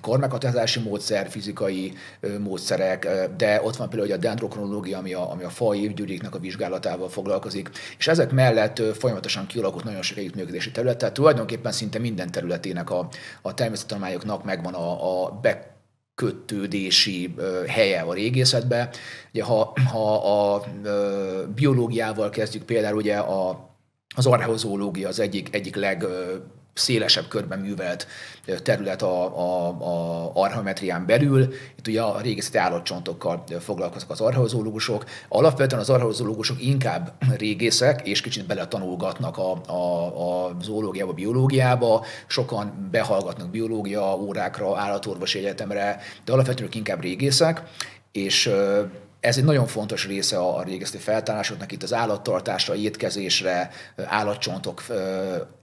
kormeghatározási 0.00 0.80
módszer, 0.80 1.28
fizikai 1.30 1.92
módszerek, 2.38 3.08
de 3.36 3.60
ott 3.62 3.76
van 3.76 3.88
például 3.88 4.12
a 4.12 4.16
dendrokronológia, 4.16 4.98
ami 4.98 5.12
a, 5.12 5.30
ami 5.30 5.42
a 5.42 5.50
faj 5.50 5.78
évgyűrűknek 5.78 6.34
a 6.34 6.38
vizsgálatával 6.38 7.08
foglalkozik, 7.08 7.70
és 7.98 8.08
ezek 8.08 8.30
mellett 8.30 8.82
folyamatosan 8.94 9.46
kialakult 9.46 9.84
nagyon 9.84 10.02
sok 10.02 10.18
együttműködési 10.18 10.70
terület, 10.70 10.98
tehát 10.98 11.14
tulajdonképpen 11.14 11.72
szinte 11.72 11.98
minden 11.98 12.30
területének 12.30 12.90
a, 12.90 13.08
a 13.42 13.54
természettanulmányoknak 13.54 14.44
megvan 14.44 14.74
a, 14.74 15.24
a 15.24 15.30
be, 15.30 15.76
kötődési 16.14 17.34
helye 17.66 18.00
a 18.00 18.12
régészetbe. 18.14 18.90
Ugye, 19.32 19.42
ha, 19.42 19.72
ha 19.92 20.14
a 20.54 20.64
biológiával 21.54 22.30
kezdjük 22.30 22.62
például 22.62 22.96
ugye 22.96 23.16
a, 23.16 23.68
az 24.16 24.26
archeozológia 24.26 25.08
az 25.08 25.20
egyik, 25.20 25.54
egyik 25.54 25.76
leg 25.76 26.06
szélesebb 26.78 27.28
körben 27.28 27.58
művelt 27.58 28.06
terület 28.62 29.02
a, 29.02 29.38
a, 29.38 29.68
a 29.68 30.30
archeometrián 30.34 31.06
belül. 31.06 31.54
Itt 31.78 31.86
ugye 31.86 32.02
a 32.02 32.20
régészeti 32.20 32.58
állatcsontokkal 32.58 33.44
foglalkoznak 33.60 34.10
az 34.10 34.20
archeozológusok. 34.20 35.04
Alapvetően 35.28 35.80
az 35.80 35.90
archeozológusok 35.90 36.62
inkább 36.62 37.12
régészek, 37.38 38.06
és 38.06 38.20
kicsit 38.20 38.46
beletanulgatnak 38.46 39.38
a, 39.38 39.52
a, 39.66 40.46
a 40.46 40.56
zoológiába, 40.62 41.12
biológiába. 41.12 42.04
Sokan 42.26 42.88
behallgatnak 42.90 43.50
biológia 43.50 44.16
órákra, 44.16 44.78
állatorvosi 44.78 45.38
egyetemre, 45.38 46.00
de 46.24 46.32
alapvetően 46.32 46.70
inkább 46.72 47.00
régészek, 47.00 47.62
és 48.12 48.50
ez 49.20 49.36
egy 49.36 49.44
nagyon 49.44 49.66
fontos 49.66 50.06
része 50.06 50.38
a 50.38 50.62
régészeti 50.62 50.98
feltárásoknak, 50.98 51.72
itt 51.72 51.82
az 51.82 51.92
állattartásra, 51.92 52.74
étkezésre, 52.74 53.70
állatcsontok 53.96 54.82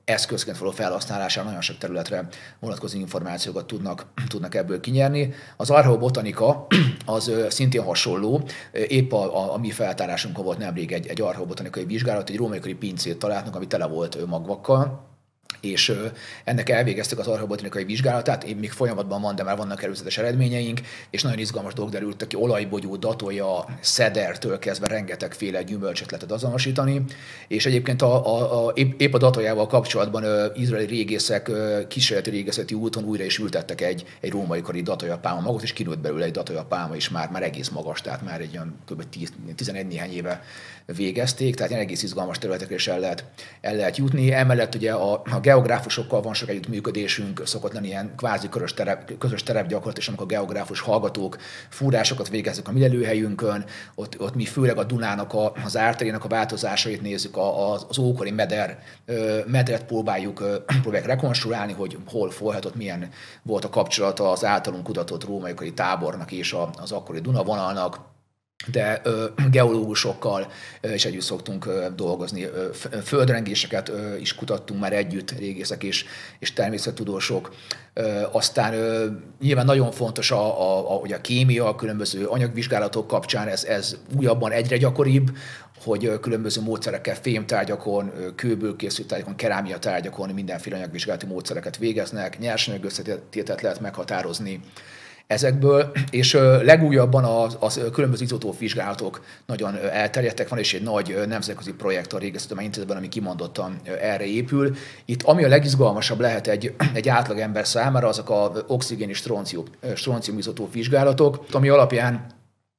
eszközként 0.05 0.57
való 0.57 0.71
felhasználására 0.71 1.45
nagyon 1.45 1.61
sok 1.61 1.77
területre 1.77 2.27
vonatkozó 2.59 2.97
információkat 2.97 3.65
tudnak, 3.65 4.05
tudnak 4.27 4.55
ebből 4.55 4.79
kinyerni. 4.79 5.33
Az 5.57 5.69
archeobotanika 5.69 6.67
az 7.05 7.31
szintén 7.49 7.83
hasonló, 7.83 8.47
épp 8.87 9.11
a, 9.11 9.37
a, 9.37 9.53
a 9.53 9.57
mi 9.57 9.71
feltárásunkon 9.71 10.45
volt 10.45 10.57
nemrég 10.57 10.91
egy, 10.91 11.07
egy 11.07 11.21
archeobotanikai 11.21 11.85
vizsgálat, 11.85 12.29
egy 12.29 12.37
római 12.37 12.59
pincét 12.59 13.17
találtunk, 13.17 13.55
ami 13.55 13.67
tele 13.67 13.85
volt 13.85 14.25
magvakkal, 14.25 15.14
és 15.71 15.93
ennek 16.43 16.69
elvégeztük 16.69 17.19
az 17.19 17.27
archeobotanikai 17.27 17.83
vizsgálatát, 17.83 18.43
én 18.43 18.55
még 18.55 18.71
folyamatban 18.71 19.21
van, 19.21 19.35
de 19.35 19.43
már 19.43 19.57
vannak 19.57 19.83
előzetes 19.83 20.17
eredményeink, 20.17 20.79
és 21.09 21.21
nagyon 21.21 21.39
izgalmas 21.39 21.73
dolgok 21.73 21.93
derültek 21.93 22.27
ki, 22.27 22.35
olajbogyó, 22.35 22.95
datolja, 22.95 23.65
szedertől 23.79 24.59
kezdve 24.59 24.87
rengetegféle 24.87 25.63
gyümölcsöt 25.63 26.11
lehetett 26.11 26.31
azonosítani, 26.31 27.03
és 27.47 27.65
egyébként 27.65 28.01
a, 28.01 28.25
a, 28.25 28.67
a, 28.67 28.71
épp, 28.75 29.13
a 29.13 29.17
datoljával 29.17 29.67
kapcsolatban 29.67 30.23
ö, 30.23 30.45
izraeli 30.55 30.85
régészek 30.85 31.47
ö, 31.47 31.87
kísérleti 31.87 32.29
régészeti 32.29 32.73
úton 32.73 33.03
újra 33.03 33.23
is 33.23 33.37
ültettek 33.37 33.81
egy, 33.81 34.05
egy 34.19 34.31
római 34.31 34.61
kori 34.61 34.81
datolja 34.81 35.17
pálma 35.17 35.41
magot, 35.41 35.63
és 35.63 35.73
kinőtt 35.73 35.99
belőle 35.99 36.25
egy 36.25 36.31
datolja 36.31 36.63
pálma 36.63 36.95
is 36.95 37.09
már, 37.09 37.29
már 37.29 37.43
egész 37.43 37.69
magas, 37.69 38.01
tehát 38.01 38.21
már 38.21 38.41
egy 38.41 38.57
olyan 38.57 38.75
kb. 38.91 39.03
11 39.55 39.87
néhány 39.87 40.11
éve 40.11 40.43
végezték, 40.85 41.55
tehát 41.55 41.71
ilyen 41.71 41.83
egész 41.83 42.03
izgalmas 42.03 42.37
területekre 42.37 42.75
is 42.75 42.87
el 42.87 42.99
lehet, 42.99 43.25
el 43.61 43.75
lehet 43.75 43.97
jutni. 43.97 44.31
Emellett 44.31 44.75
ugye 44.75 44.91
a, 44.91 45.13
a 45.13 45.39
geográfusokkal 45.55 46.21
van 46.21 46.33
sok 46.33 46.49
együttműködésünk, 46.49 47.41
szokott 47.45 47.73
lenni 47.73 47.87
ilyen 47.87 48.13
kvázi 48.15 48.49
közös, 48.49 48.73
terep, 48.73 49.17
közös 49.17 49.43
terepgyakorlat, 49.43 49.97
és 49.97 50.07
amikor 50.07 50.25
geográfus 50.25 50.79
hallgatók 50.79 51.37
fúrásokat 51.69 52.29
végeznek 52.29 52.67
a 52.67 52.71
mi 52.71 52.79
lelőhelyünkön, 52.79 53.65
ott, 53.95 54.19
ott 54.19 54.35
mi 54.35 54.45
főleg 54.45 54.77
a 54.77 54.83
Dunának 54.83 55.33
a, 55.33 55.53
az 55.65 55.77
árterének 55.77 56.23
a 56.23 56.27
változásait 56.27 57.01
nézzük, 57.01 57.37
a, 57.37 57.73
az 57.73 57.99
ókori 57.99 58.31
meder, 58.31 58.79
medret 59.45 59.85
próbáljuk, 59.85 60.63
próbáljuk 60.81 61.07
rekonstruálni, 61.07 61.73
hogy 61.73 61.97
hol 62.07 62.31
folyhatott, 62.31 62.75
milyen 62.75 63.09
volt 63.43 63.65
a 63.65 63.69
kapcsolata 63.69 64.31
az 64.31 64.45
általunk 64.45 64.83
kutatott 64.83 65.23
római 65.23 65.73
tábornak 65.73 66.31
és 66.31 66.55
az 66.81 66.91
akkori 66.91 67.19
Duna 67.19 67.43
vonalnak 67.43 68.13
de 68.71 69.01
ö, 69.03 69.25
geológusokkal 69.51 70.51
ö, 70.81 70.93
is 70.93 71.05
együtt 71.05 71.21
szoktunk 71.21 71.65
ö, 71.65 71.85
dolgozni. 71.95 72.43
Ö, 72.43 72.69
földrengéseket 73.03 73.89
ö, 73.89 74.15
is 74.15 74.35
kutattunk 74.35 74.79
már 74.79 74.93
együtt, 74.93 75.31
régészek 75.31 75.83
és, 75.83 76.05
és 76.39 76.53
természettudósok. 76.53 77.53
Ö, 77.93 78.21
aztán 78.31 78.73
ö, 78.73 79.05
nyilván 79.41 79.65
nagyon 79.65 79.91
fontos 79.91 80.31
a, 80.31 80.61
a, 80.61 80.91
a, 80.91 80.93
hogy 80.99 81.13
a 81.13 81.21
kémia, 81.21 81.67
a 81.67 81.75
különböző 81.75 82.25
anyagvizsgálatok 82.25 83.07
kapcsán 83.07 83.47
ez, 83.47 83.63
ez 83.63 83.95
újabban 84.17 84.51
egyre 84.51 84.77
gyakoribb, 84.77 85.31
hogy 85.83 86.19
különböző 86.19 86.61
módszerekkel, 86.61 87.15
fémtárgyakon, 87.15 88.11
kőből 88.35 88.75
készült 88.75 89.07
tárgyakon, 89.07 89.35
kerámia 89.35 89.77
tárgyakon 89.77 90.29
mindenféle 90.29 90.75
anyagvizsgálati 90.75 91.25
módszereket 91.25 91.77
végeznek, 91.77 92.39
nyersanyag 92.39 92.83
összetételt 92.83 93.61
lehet 93.61 93.79
meghatározni, 93.79 94.59
ezekből, 95.27 95.91
és 96.09 96.33
legújabban 96.63 97.23
az, 97.23 97.57
az 97.59 97.81
különböző 97.93 98.23
izotóp 98.23 98.57
vizsgálatok 98.57 99.23
nagyon 99.45 99.77
elterjedtek, 99.91 100.49
van 100.49 100.59
és 100.59 100.73
egy 100.73 100.81
nagy 100.81 101.17
nemzetközi 101.27 101.73
projekt 101.73 102.13
a 102.13 102.17
Régészeti 102.17 102.63
Intézetben, 102.63 102.97
ami 102.97 103.07
kimondottan 103.07 103.79
erre 104.01 104.25
épül. 104.25 104.75
Itt 105.05 105.23
ami 105.23 105.43
a 105.43 105.47
legizgalmasabb 105.47 106.19
lehet 106.19 106.47
egy, 106.47 106.73
egy 106.93 107.09
átlagember 107.09 107.67
számára, 107.67 108.07
azok 108.07 108.29
a 108.29 108.51
oxigén 108.67 109.09
és 109.09 109.17
stroncium, 109.17 109.65
stroncium 109.95 110.37
izotóp 110.37 110.73
vizsgálatok, 110.73 111.45
ami 111.51 111.69
alapján 111.69 112.34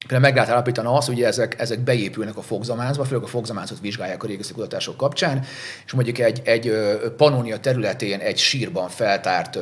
Például 0.07 0.21
meg 0.21 0.35
lehet 0.35 0.51
állapítani 0.51 0.89
azt, 0.89 1.07
hogy 1.07 1.23
ezek, 1.23 1.61
ezek 1.61 1.79
beépülnek 1.81 2.37
a 2.37 2.43
fogzamáncba, 2.43 3.05
főleg 3.05 3.25
a 3.25 3.27
fogzamáncot 3.27 3.81
vizsgálják 3.81 4.23
a 4.23 4.27
régészi 4.27 4.53
kutatások 4.53 4.97
kapcsán, 4.97 5.45
és 5.87 5.93
mondjuk 5.93 6.19
egy, 6.19 6.43
egy 6.45 6.73
Pannonia 7.17 7.59
területén 7.59 8.21
egy 8.21 8.39
sírban 8.39 8.89
feltárt 8.89 9.59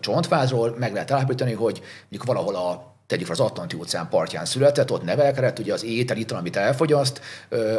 csontvázról 0.00 0.76
meg 0.78 0.92
lehet 0.92 1.10
állapítani, 1.10 1.52
hogy 1.52 1.80
mondjuk 2.00 2.24
valahol 2.24 2.54
a 2.54 2.89
tegyük 3.10 3.26
fel 3.26 3.34
az 3.34 3.40
Atlanti 3.40 3.76
óceán 3.76 4.08
partján 4.08 4.44
született, 4.44 4.92
ott 4.92 5.04
nevelkedett, 5.04 5.58
ugye 5.58 5.72
az 5.72 5.84
étel, 5.84 6.16
ital, 6.16 6.38
amit 6.38 6.56
elfogyaszt, 6.56 7.20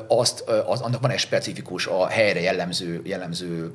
azt, 0.08 0.44
az, 0.66 0.82
annak 0.82 1.02
van 1.02 1.12
egy 1.12 1.20
specifikus, 1.20 1.88
a 1.88 2.08
helyre 2.08 2.42
jellemző, 2.42 3.02
jellemző 3.04 3.74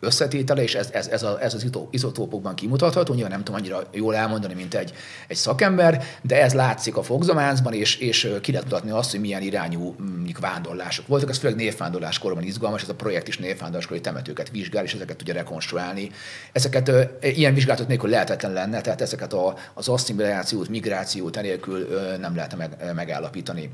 összetétele, 0.00 0.62
és 0.62 0.74
ez, 0.74 0.88
ez, 0.92 1.06
ez, 1.06 1.22
a, 1.22 1.42
ez 1.42 1.54
az 1.54 1.66
izotópokban 1.90 2.54
kimutatható, 2.54 3.14
nyilván 3.14 3.32
nem 3.32 3.44
tudom 3.44 3.60
annyira 3.60 3.82
jól 3.92 4.14
elmondani, 4.14 4.54
mint 4.54 4.74
egy, 4.74 4.92
egy 5.28 5.36
szakember, 5.36 6.04
de 6.22 6.42
ez 6.42 6.54
látszik 6.54 6.96
a 6.96 7.02
fogzamáncban, 7.02 7.72
és, 7.72 7.96
és 7.96 8.32
ki 8.40 8.50
lehet 8.50 8.66
mutatni 8.66 8.90
azt, 8.90 9.10
hogy 9.10 9.20
milyen 9.20 9.42
irányú 9.42 9.94
mondjuk 9.98 10.38
vándorlások 10.38 11.06
voltak. 11.06 11.30
Ez 11.30 11.38
főleg 11.38 11.56
névvándorláskorban 11.56 12.42
izgalmas, 12.42 12.82
ez 12.82 12.88
a 12.88 12.94
projekt 12.94 13.28
is 13.28 13.38
névvándorláskori 13.38 14.00
temetőket 14.00 14.50
vizsgál, 14.50 14.84
és 14.84 14.94
ezeket 14.94 15.16
tudja 15.16 15.34
rekonstruálni. 15.34 16.10
Ezeket 16.52 16.90
ilyen 17.20 17.54
vizsgálatok 17.54 17.88
nélkül 17.88 18.10
lehetetlen 18.10 18.52
lenne, 18.52 18.80
tehát 18.80 19.00
ezeket 19.00 19.32
a, 19.32 19.54
az 19.74 19.88
asszimiláció 19.88 20.63
abszolút 20.64 20.82
migrációt 20.82 21.36
enélkül 21.36 21.86
nem 22.20 22.34
lehet 22.34 22.56
meg, 22.56 22.92
megállapítani. 22.94 23.70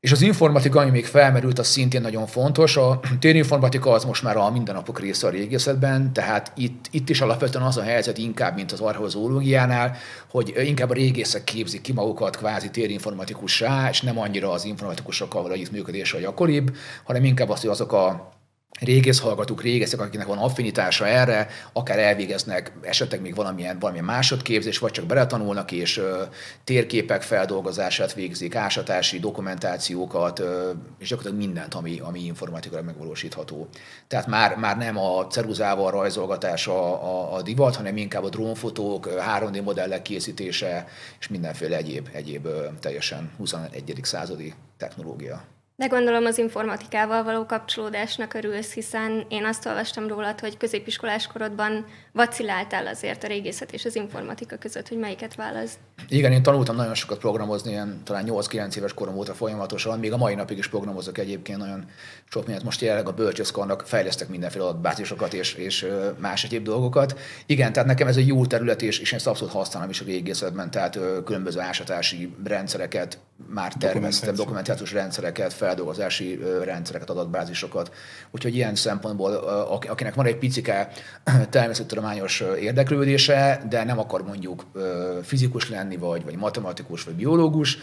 És 0.00 0.12
az 0.12 0.22
informatika, 0.22 0.80
ami 0.80 0.90
még 0.90 1.06
felmerült, 1.06 1.58
az 1.58 1.66
szintén 1.66 2.00
nagyon 2.00 2.26
fontos. 2.26 2.76
A 2.76 3.00
térinformatika 3.18 3.90
az 3.90 4.04
most 4.04 4.22
már 4.22 4.36
a 4.36 4.50
mindennapok 4.50 5.00
része 5.00 5.26
a 5.26 5.30
régészetben, 5.30 6.12
tehát 6.12 6.52
itt, 6.56 6.84
itt 6.90 7.08
is 7.08 7.20
alapvetően 7.20 7.64
az 7.64 7.76
a 7.76 7.82
helyzet 7.82 8.18
inkább, 8.18 8.54
mint 8.54 8.72
az 8.72 8.80
archeozológiánál, 8.80 9.96
hogy 10.30 10.52
inkább 10.56 10.90
a 10.90 10.94
régészek 10.94 11.44
képzik 11.44 11.80
ki 11.80 11.92
magukat 11.92 12.36
kvázi 12.36 12.70
térinformatikussá, 12.70 13.88
és 13.90 14.00
nem 14.00 14.18
annyira 14.18 14.50
az 14.50 14.64
informatikusokkal 14.64 15.42
való 15.42 15.54
együttműködés 15.54 16.12
a 16.14 16.18
gyakoribb, 16.18 16.76
hanem 17.04 17.24
inkább 17.24 17.48
az, 17.48 17.60
hogy 17.60 17.70
azok 17.70 17.92
a 17.92 18.32
régész 18.80 19.18
hallgatók, 19.20 19.62
régészek, 19.62 20.00
akiknek 20.00 20.26
van 20.26 20.38
affinitása 20.38 21.06
erre, 21.06 21.48
akár 21.72 21.98
elvégeznek 21.98 22.72
esetleg 22.80 23.20
még 23.20 23.34
valamilyen, 23.34 23.78
valamilyen 23.78 24.06
másodképzés, 24.06 24.78
vagy 24.78 24.90
csak 24.90 25.04
beletanulnak, 25.04 25.72
és 25.72 25.96
ö, 25.96 26.22
térképek 26.64 27.22
feldolgozását 27.22 28.14
végzik, 28.14 28.54
ásatási 28.54 29.18
dokumentációkat, 29.18 30.38
ö, 30.38 30.70
és 30.98 31.08
gyakorlatilag 31.08 31.46
mindent, 31.46 31.74
ami, 31.74 31.98
ami 31.98 32.20
informatikai 32.24 32.82
megvalósítható. 32.82 33.68
Tehát 34.08 34.26
már, 34.26 34.56
már 34.56 34.76
nem 34.76 34.98
a 34.98 35.26
ceruzával 35.26 35.90
rajzolgatás 35.90 36.66
a, 36.66 37.04
a, 37.04 37.34
a 37.34 37.42
divat, 37.42 37.76
hanem 37.76 37.96
inkább 37.96 38.24
a 38.24 38.28
drónfotók, 38.28 39.08
3D 39.38 39.62
modellek 39.62 40.02
készítése, 40.02 40.86
és 41.20 41.28
mindenféle 41.28 41.76
egyéb, 41.76 42.08
egyéb 42.12 42.46
ö, 42.46 42.66
teljesen 42.80 43.30
21. 43.36 43.94
századi 44.02 44.54
technológia. 44.76 45.53
De 45.76 45.86
gondolom 45.86 46.24
az 46.24 46.38
informatikával 46.38 47.22
való 47.22 47.46
kapcsolódásnak 47.46 48.34
örülsz, 48.34 48.72
hiszen 48.72 49.24
én 49.28 49.44
azt 49.44 49.66
olvastam 49.66 50.08
rólad, 50.08 50.40
hogy 50.40 50.56
középiskolás 50.56 51.26
korodban 51.26 51.86
vaciláltál 52.12 52.86
azért 52.86 53.24
a 53.24 53.26
régészet 53.26 53.72
és 53.72 53.84
az 53.84 53.96
informatika 53.96 54.56
között, 54.56 54.88
hogy 54.88 54.98
melyiket 54.98 55.34
választ. 55.34 55.78
Igen, 56.08 56.32
én 56.32 56.42
tanultam 56.42 56.76
nagyon 56.76 56.94
sokat 56.94 57.18
programozni, 57.18 57.70
ilyen 57.70 58.00
talán 58.04 58.24
8-9 58.28 58.76
éves 58.76 58.94
korom 58.94 59.16
óta 59.16 59.34
folyamatosan, 59.34 59.98
még 59.98 60.12
a 60.12 60.16
mai 60.16 60.34
napig 60.34 60.58
is 60.58 60.68
programozok 60.68 61.18
egyébként 61.18 61.58
nagyon 61.58 61.84
sok 62.28 62.44
mindent. 62.44 62.64
Most 62.64 62.80
jelenleg 62.80 63.08
a 63.08 63.12
bölcsészkarnak 63.12 63.82
fejlesztek 63.86 64.28
mindenféle 64.28 64.64
adatbázisokat 64.64 65.32
és, 65.32 65.54
és 65.54 65.86
más 66.18 66.44
egyéb 66.44 66.64
dolgokat. 66.64 67.18
Igen, 67.46 67.72
tehát 67.72 67.88
nekem 67.88 68.06
ez 68.06 68.16
egy 68.16 68.26
jó 68.26 68.46
terület, 68.46 68.82
és, 68.82 68.98
és 68.98 69.12
én 69.12 69.18
ezt 69.18 69.26
abszolút 69.26 69.52
használom 69.52 69.90
is 69.90 70.00
a 70.00 70.04
régészetben, 70.04 70.70
tehát 70.70 70.98
különböző 71.24 71.60
ásatási 71.60 72.34
rendszereket 72.44 73.18
már 73.46 73.72
terveztem, 73.72 74.34
dokumentációs 74.34 74.92
rendszereket, 74.92 75.52
feldolgozási 75.52 76.38
rendszereket, 76.64 77.10
adatbázisokat. 77.10 77.94
Úgyhogy 78.30 78.54
ilyen 78.54 78.74
szempontból, 78.74 79.32
akinek 79.88 80.14
van 80.14 80.26
egy 80.26 80.36
picike 80.36 80.90
természettudományos 81.50 82.42
érdeklődése, 82.60 83.62
de 83.68 83.84
nem 83.84 83.98
akar 83.98 84.24
mondjuk 84.24 84.64
fizikus 85.22 85.70
lenni, 85.70 85.96
vagy, 85.96 86.24
vagy 86.24 86.36
matematikus, 86.36 87.04
vagy 87.04 87.14
biológus, 87.14 87.78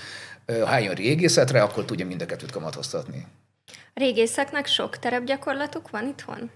ha 0.45 0.73
eljön 0.73 0.95
régészetre, 0.95 1.61
akkor 1.61 1.85
tudja 1.85 2.05
mind 2.05 2.21
a 2.21 2.25
kettőt 2.25 2.51
kamatoztatni. 2.51 3.25
A 3.67 3.99
régészeknek 3.99 4.65
sok 4.67 4.99
terepgyakorlatuk 4.99 5.89
van 5.89 6.07
itthon? 6.07 6.49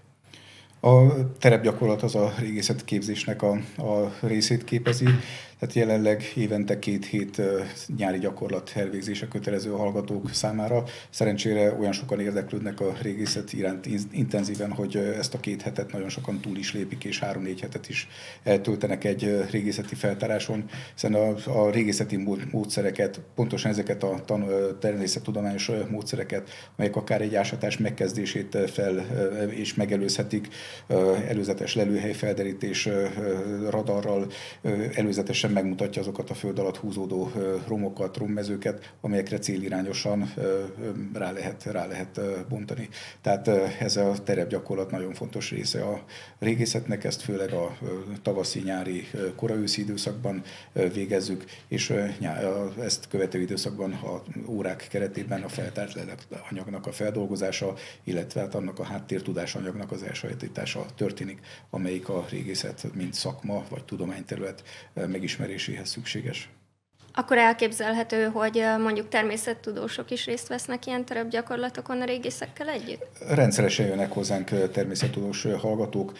A 0.80 1.06
terepgyakorlat 1.38 2.02
az 2.02 2.14
a 2.14 2.32
régészetképzésnek 2.38 3.42
a, 3.42 3.50
a 3.76 4.12
részét 4.20 4.64
képezi. 4.64 5.06
Tehát 5.58 5.74
jelenleg 5.74 6.22
évente 6.34 6.78
két 6.78 7.06
hét 7.06 7.42
nyári 7.96 8.18
gyakorlat 8.18 8.72
elvégzése 8.74 9.28
kötelező 9.28 9.72
a 9.72 9.76
hallgatók 9.76 10.30
számára. 10.32 10.84
Szerencsére 11.10 11.72
olyan 11.72 11.92
sokan 11.92 12.20
érdeklődnek 12.20 12.80
a 12.80 12.94
régészet 13.02 13.52
iránt 13.52 13.86
intenzíven, 14.10 14.72
hogy 14.72 14.96
ezt 14.96 15.34
a 15.34 15.40
két 15.40 15.62
hetet 15.62 15.92
nagyon 15.92 16.08
sokan 16.08 16.40
túl 16.40 16.56
is 16.56 16.72
lépik, 16.72 17.04
és 17.04 17.18
három-négy 17.18 17.60
hetet 17.60 17.88
is 17.88 18.08
eltöltenek 18.42 19.04
egy 19.04 19.44
régészeti 19.50 19.94
feltáráson, 19.94 20.64
hiszen 20.94 21.14
a, 21.14 21.34
a 21.66 21.70
régészeti 21.70 22.16
módszereket, 22.50 23.20
pontosan 23.34 23.70
ezeket 23.70 24.02
a 24.02 24.22
tan, 24.24 24.48
természettudományos 24.80 25.70
módszereket, 25.90 26.50
amelyek 26.76 26.96
akár 26.96 27.20
egy 27.20 27.34
ásatás 27.34 27.76
megkezdését 27.76 28.58
fel 28.70 29.06
és 29.50 29.74
megelőzhetik, 29.74 30.48
előzetes 31.28 31.74
lelőhely 31.74 32.12
felderítés 32.12 32.88
radarral, 33.70 34.26
előzetes 34.94 35.44
teljesen 35.46 35.64
megmutatja 35.64 36.02
azokat 36.02 36.30
a 36.30 36.34
föld 36.34 36.58
alatt 36.58 36.76
húzódó 36.76 37.30
romokat, 37.66 38.16
rommezőket, 38.16 38.94
amelyekre 39.00 39.38
célirányosan 39.38 40.32
rá 41.12 41.32
lehet, 41.32 41.64
rá 41.64 41.86
lehet 41.86 42.20
bontani. 42.48 42.88
Tehát 43.20 43.48
ez 43.80 43.96
a 43.96 44.12
terepgyakorlat 44.24 44.90
nagyon 44.90 45.14
fontos 45.14 45.50
része 45.50 45.82
a 45.82 46.04
régészetnek, 46.38 47.04
ezt 47.04 47.22
főleg 47.22 47.52
a 47.52 47.76
tavaszi-nyári, 48.22 49.06
koraőszi 49.36 49.80
időszakban 49.80 50.42
végezzük, 50.72 51.44
és 51.68 51.92
ezt 52.82 53.08
követő 53.08 53.40
időszakban 53.40 53.92
a 53.92 54.22
órák 54.46 54.86
keretében 54.90 55.42
a 55.42 55.48
feltárt 55.48 55.98
anyagnak 56.50 56.86
a 56.86 56.92
feldolgozása, 56.92 57.74
illetve 58.04 58.40
hát 58.40 58.54
annak 58.54 58.78
a 58.78 58.84
háttértudás 58.84 59.54
anyagnak 59.54 59.92
az 59.92 60.02
elsajátítása 60.02 60.86
történik, 60.96 61.40
amelyik 61.70 62.08
a 62.08 62.26
régészet, 62.30 62.86
mint 62.94 63.14
szakma 63.14 63.64
vagy 63.68 63.84
tudományterület 63.84 64.62
meg 64.94 65.22
is 65.22 65.35
megismeréséhez 65.36 65.88
szükséges. 65.88 66.48
Akkor 67.18 67.38
elképzelhető, 67.38 68.24
hogy 68.24 68.62
mondjuk 68.82 69.08
természettudósok 69.08 70.10
is 70.10 70.26
részt 70.26 70.48
vesznek 70.48 70.86
ilyen 70.86 71.04
terepgyakorlatokon 71.04 72.00
a 72.00 72.04
régészekkel 72.04 72.68
együtt? 72.68 73.06
Rendszeresen 73.28 73.86
jönnek 73.86 74.12
hozzánk 74.12 74.70
természettudós 74.72 75.46
hallgatók. 75.60 76.12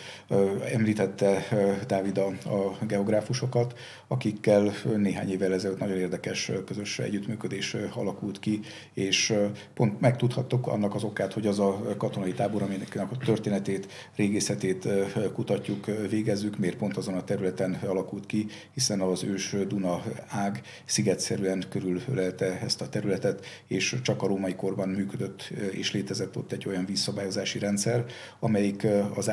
Említette 0.72 1.42
Dávid 1.86 2.18
a, 2.18 2.26
a 2.26 2.84
geográfusokat, 2.86 3.78
akikkel 4.08 4.72
néhány 4.96 5.30
évvel 5.30 5.52
ezelőtt 5.52 5.78
nagyon 5.78 5.96
érdekes 5.96 6.50
közös 6.66 6.98
együttműködés 6.98 7.76
alakult 7.94 8.38
ki, 8.38 8.60
és 8.94 9.34
pont 9.74 10.00
megtudhattuk 10.00 10.66
annak 10.66 10.94
az 10.94 11.04
okát, 11.04 11.32
hogy 11.32 11.46
az 11.46 11.58
a 11.58 11.94
katonai 11.98 12.32
tábor, 12.32 12.62
aminek 12.62 12.94
a 12.94 13.16
történetét, 13.24 13.92
régészetét 14.14 14.88
kutatjuk, 15.32 15.86
végezzük, 16.10 16.58
miért 16.58 16.76
pont 16.76 16.96
azon 16.96 17.14
a 17.14 17.24
területen 17.24 17.78
alakult 17.86 18.26
ki, 18.26 18.46
hiszen 18.74 19.00
az 19.00 19.24
ős 19.24 19.56
Duna 19.68 20.02
ág 20.28 20.62
szigetszerűen 20.86 21.64
körülölelte 21.68 22.60
ezt 22.60 22.80
a 22.80 22.88
területet, 22.88 23.46
és 23.66 23.96
csak 24.02 24.22
a 24.22 24.26
római 24.26 24.54
korban 24.54 24.88
működött 24.88 25.52
és 25.70 25.92
létezett 25.92 26.36
ott 26.36 26.52
egy 26.52 26.68
olyan 26.68 26.84
vízszabályozási 26.84 27.58
rendszer, 27.58 28.04
amelyik 28.40 28.86
az 29.14 29.30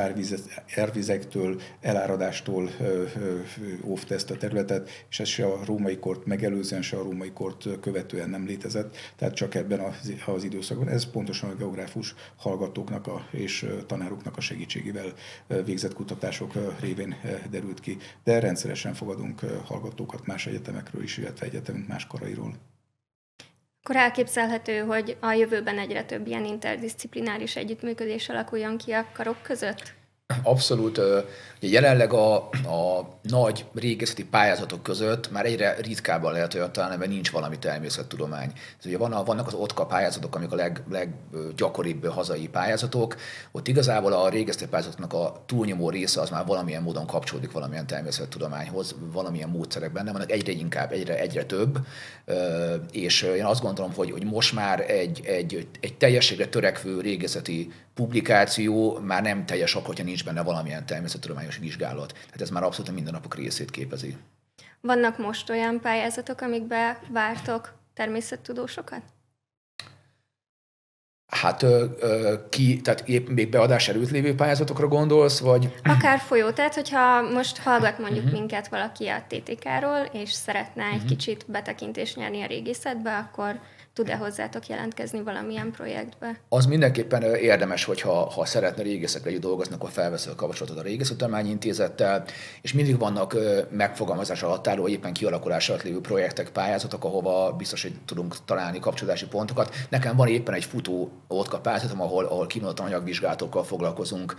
árvizektől, 0.76 1.62
eláradástól 1.82 2.70
óvta 3.84 4.14
ezt 4.14 4.32
a 4.32 4.38
területet, 4.38 4.90
és 5.10 5.20
ez 5.20 5.28
se 5.28 5.46
a 5.46 5.60
római 5.66 5.98
kort 5.98 6.26
megelőzően, 6.26 6.82
se 6.82 6.98
a 6.98 7.04
római 7.04 7.32
kort 7.32 7.80
követően 7.80 8.30
nem 8.30 8.46
létezett, 8.46 8.96
tehát 9.16 9.34
csak 9.34 9.56
ebben 9.56 9.80
az, 9.80 10.14
az 10.26 10.44
időszakban. 10.44 10.90
Ez 10.90 11.06
pontosan 11.06 11.50
a 11.50 11.56
geográfus 11.56 12.16
hallgatóknak 12.36 13.08
a, 13.08 13.28
és 13.32 13.66
tanároknak 13.88 14.38
a 14.38 14.42
segítségével 14.42 15.14
végzett 15.66 15.94
kutatások 15.94 16.80
révén 16.80 17.16
derült 17.50 17.80
ki, 17.80 17.98
de 18.24 18.40
rendszeresen 18.40 18.94
fogadunk 18.94 19.40
hallgatókat 19.66 20.26
más 20.26 20.48
egyetemekről 20.48 21.04
is, 21.04 21.18
illetve 21.18 21.43
egyetemünk 21.44 21.88
más 21.88 22.08
korairól. 22.08 22.54
Akkor 23.84 23.96
elképzelhető, 23.96 24.80
hogy 24.80 25.18
a 25.20 25.32
jövőben 25.32 25.80
egyre 25.80 26.04
több 26.04 26.28
ilyen 26.28 26.46
interdisziplináris 26.46 27.56
együttműködés 27.56 28.30
alakuljon 28.30 28.78
ki 28.78 28.92
a 28.92 29.08
karok 29.14 29.42
között? 29.42 29.94
Abszolút. 30.42 31.02
Ugye 31.64 31.72
jelenleg 31.72 32.14
a, 32.14 32.36
a 32.50 33.08
nagy 33.22 33.66
régészeti 33.74 34.26
pályázatok 34.26 34.84
között 34.84 35.32
már 35.32 35.46
egyre 35.46 35.76
ritkábban 35.82 36.32
lehet 36.32 36.54
olyat 36.54 36.72
találni, 36.72 36.96
mert 36.96 37.10
nincs 37.10 37.32
valami 37.32 37.60
természettudomány. 37.60 38.52
Ez 38.80 38.86
ugye 38.86 38.98
van 38.98 39.14
a, 39.14 39.24
vannak 39.24 39.48
az 39.48 39.54
OTKA 39.54 39.86
pályázatok, 39.86 40.36
amik 40.36 40.52
a 40.52 40.56
leg, 40.56 40.84
leggyakoribb 40.90 42.08
hazai 42.08 42.48
pályázatok. 42.48 43.16
Ott 43.52 43.68
igazából 43.68 44.14
a 44.14 44.30
régészeti 44.30 44.68
pályázatoknak 44.68 45.14
a 45.14 45.44
túlnyomó 45.46 45.90
része 45.90 46.22
az 46.22 46.30
már 46.30 46.46
valamilyen 46.46 46.84
módon 46.84 47.06
kapcsolódik 47.06 47.52
valamilyen 47.52 47.88
természettudományhoz, 47.88 48.96
valamilyen 49.12 49.50
módszerek 49.50 49.92
benne 49.92 50.12
vannak, 50.12 50.32
egyre 50.32 50.52
inkább, 50.52 50.92
egyre, 50.92 51.20
egyre 51.20 51.46
több. 51.46 51.80
És 52.92 53.22
én 53.22 53.46
azt 53.46 53.62
gondolom, 53.62 53.94
hogy, 53.94 54.12
hogy 54.12 54.26
most 54.26 54.54
már 54.54 54.90
egy, 54.90 55.22
egy, 55.26 55.68
egy 55.80 55.94
teljességre 55.94 56.48
törekvő 56.48 57.02
régészeti 57.02 57.72
publikáció 57.94 59.00
már 59.06 59.22
nem 59.22 59.46
teljes 59.46 59.76
akkor, 59.76 59.88
hogyha 59.88 60.04
nincs 60.04 60.23
benne 60.24 60.44
valamilyen 60.44 60.86
természettudományos 60.86 61.58
vizsgálat. 61.58 62.12
Tehát 62.14 62.42
ez 62.42 62.50
már 62.50 62.64
abszolút 62.64 62.94
minden 62.94 63.14
napok 63.14 63.36
részét 63.36 63.72
képezi. 63.72 64.18
Vannak 64.82 65.18
most 65.18 65.50
olyan 65.50 65.80
pályázatok, 65.80 66.42
amikbe 66.42 67.00
vártok 67.10 67.74
természettudósokat? 67.94 69.02
Hát 71.34 71.64
ö, 71.64 72.34
ki, 72.50 72.82
tehát 72.82 73.08
épp 73.08 73.28
még 73.28 73.50
beadás 73.50 73.88
előtt 73.88 74.10
lévő 74.10 74.36
pályázatokra 74.36 74.88
gondolsz, 74.88 75.40
vagy? 75.40 75.74
Akár 75.84 76.20
folyó, 76.20 76.52
tehát 76.52 76.74
hogyha 76.74 77.22
most 77.22 77.58
hallgat 77.58 78.00
mondjuk 78.00 78.24
uh-huh. 78.24 78.40
minket 78.40 78.68
valaki 78.68 79.08
a 79.08 79.26
TTK-ról, 79.28 80.10
és 80.12 80.32
szeretne 80.32 80.84
egy 80.84 80.94
uh-huh. 80.94 81.10
kicsit 81.10 81.46
betekintést 81.48 82.16
nyerni 82.16 82.42
a 82.42 82.48
régészetbe, 82.48 83.18
akkor 83.18 83.60
tud-e 83.94 84.16
hozzátok 84.16 84.68
jelentkezni 84.68 85.22
valamilyen 85.22 85.72
projektbe? 85.72 86.40
Az 86.50 86.66
mindenképpen 86.66 87.24
érdemes, 87.24 87.84
hogyha 87.84 88.30
ha 88.30 88.46
szeretne 88.46 88.84
régészekre 88.84 89.30
együtt 89.30 89.42
dolgozni, 89.42 89.76
akkor 89.76 89.90
felveszi 89.90 90.30
a 90.30 90.36
kapcsolatot 90.36 90.78
a 90.78 90.82
Régészetudományi 90.82 91.50
Intézettel, 91.50 92.26
és 92.62 92.74
mindig 92.74 92.98
vannak 92.98 93.38
megfogalmazás 93.70 94.44
alatt 94.44 94.68
álló, 94.68 94.88
éppen 94.88 95.14
kialakulás 95.14 95.70
alatt 95.70 95.84
lévő 95.84 96.02
projektek, 96.02 96.50
pályázatok, 96.50 97.04
ahova 97.04 97.52
biztos, 97.52 97.82
hogy 97.82 97.94
tudunk 98.06 98.46
találni 98.46 98.80
kapcsolódási 98.80 99.28
pontokat. 99.28 99.76
Nekem 99.90 100.16
van 100.16 100.28
éppen 100.28 100.54
egy 100.54 100.66
futó 100.66 101.12
ott 101.28 101.60
pályázatom, 101.62 102.02
ahol, 102.02 102.26
ahol 102.26 102.48
kimondottan 102.48 102.86
anyagvizsgálatokkal 102.86 103.64
foglalkozunk 103.64 104.36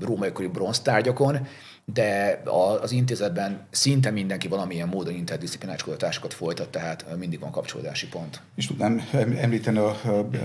római 0.00 0.32
kori 0.32 0.48
bronztárgyakon, 0.48 1.46
de 1.84 2.42
az 2.80 2.92
intézetben 2.92 3.66
szinte 3.70 4.10
mindenki 4.10 4.48
valamilyen 4.48 4.88
módon 4.88 5.14
interdisziplinális 5.14 5.82
kutatásokat 5.82 6.34
folytat, 6.34 6.68
tehát 6.68 7.16
mindig 7.18 7.40
van 7.40 7.50
kapcsolódási 7.50 8.08
pont. 8.08 8.40
És 8.54 8.66
tudnám 8.66 9.08
említeni 9.40 9.78
a, 9.78 9.96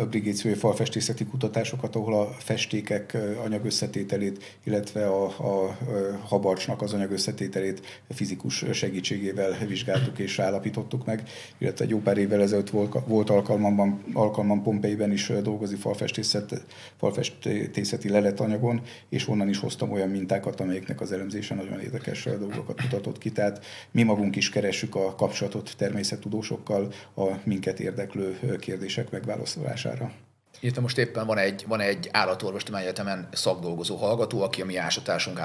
brigéciai 0.10 0.54
falfestészeti 0.54 1.26
kutatásokat, 1.26 1.96
ahol 1.96 2.20
a 2.22 2.26
festékek 2.26 3.18
anyagösszetételét, 3.44 4.60
illetve 4.64 5.08
a, 5.08 5.24
a 5.26 5.78
habarcsnak 6.24 6.82
az 6.82 6.94
anyagösszetételét 6.94 8.04
fizikus 8.10 8.66
segítségével 8.72 9.58
vizsgáltuk 9.68 10.20
és 10.20 10.40
állapítottuk 10.40 11.06
meg, 11.06 11.24
illetve 11.58 11.84
egy 11.84 11.92
jó 11.92 12.00
pár 12.00 12.18
évvel 12.18 12.42
ezelőtt 12.42 12.70
volt, 12.70 12.96
volt 13.06 13.30
alkalmamban, 13.30 14.04
alkalmam 14.14 14.64
Pompeiben 14.64 15.12
is 15.12 15.32
dolgozni 15.44 15.78
falfestészeti 16.98 18.10
leletanyagon, 18.10 18.82
és 19.10 19.28
onnan 19.28 19.50
is 19.50 19.60
hoztam 19.60 19.92
olyan 19.92 20.10
mintákat, 20.10 20.60
amelyeknek 20.60 21.02
az 21.02 21.12
elemzése 21.28 21.56
nagyon 21.56 21.80
érdekes 21.80 22.24
dolgokat 22.24 22.82
mutatott 22.82 23.18
ki. 23.18 23.32
Tehát 23.32 23.66
mi 23.92 24.04
magunk 24.04 24.36
is 24.36 24.50
keressük 24.50 24.96
a 24.96 25.16
kapcsolatot 25.16 25.74
természettudósokkal, 25.78 26.94
a 27.16 27.26
minket 27.44 27.80
érdeklő 27.80 28.58
kérdések 28.60 29.10
megválaszolására. 29.10 30.12
Itt 30.60 30.80
most 30.80 30.98
éppen 30.98 31.26
van 31.26 31.38
egy, 31.38 31.64
van 31.68 31.80
egy 31.80 32.10
állatorvostudományi 32.12 32.86
egyetemen 32.86 33.28
szakdolgozó 33.32 33.96
hallgató, 33.96 34.42
aki 34.42 34.62
a 34.62 34.66
mi 34.66 34.78
ásatásunk 34.78 35.40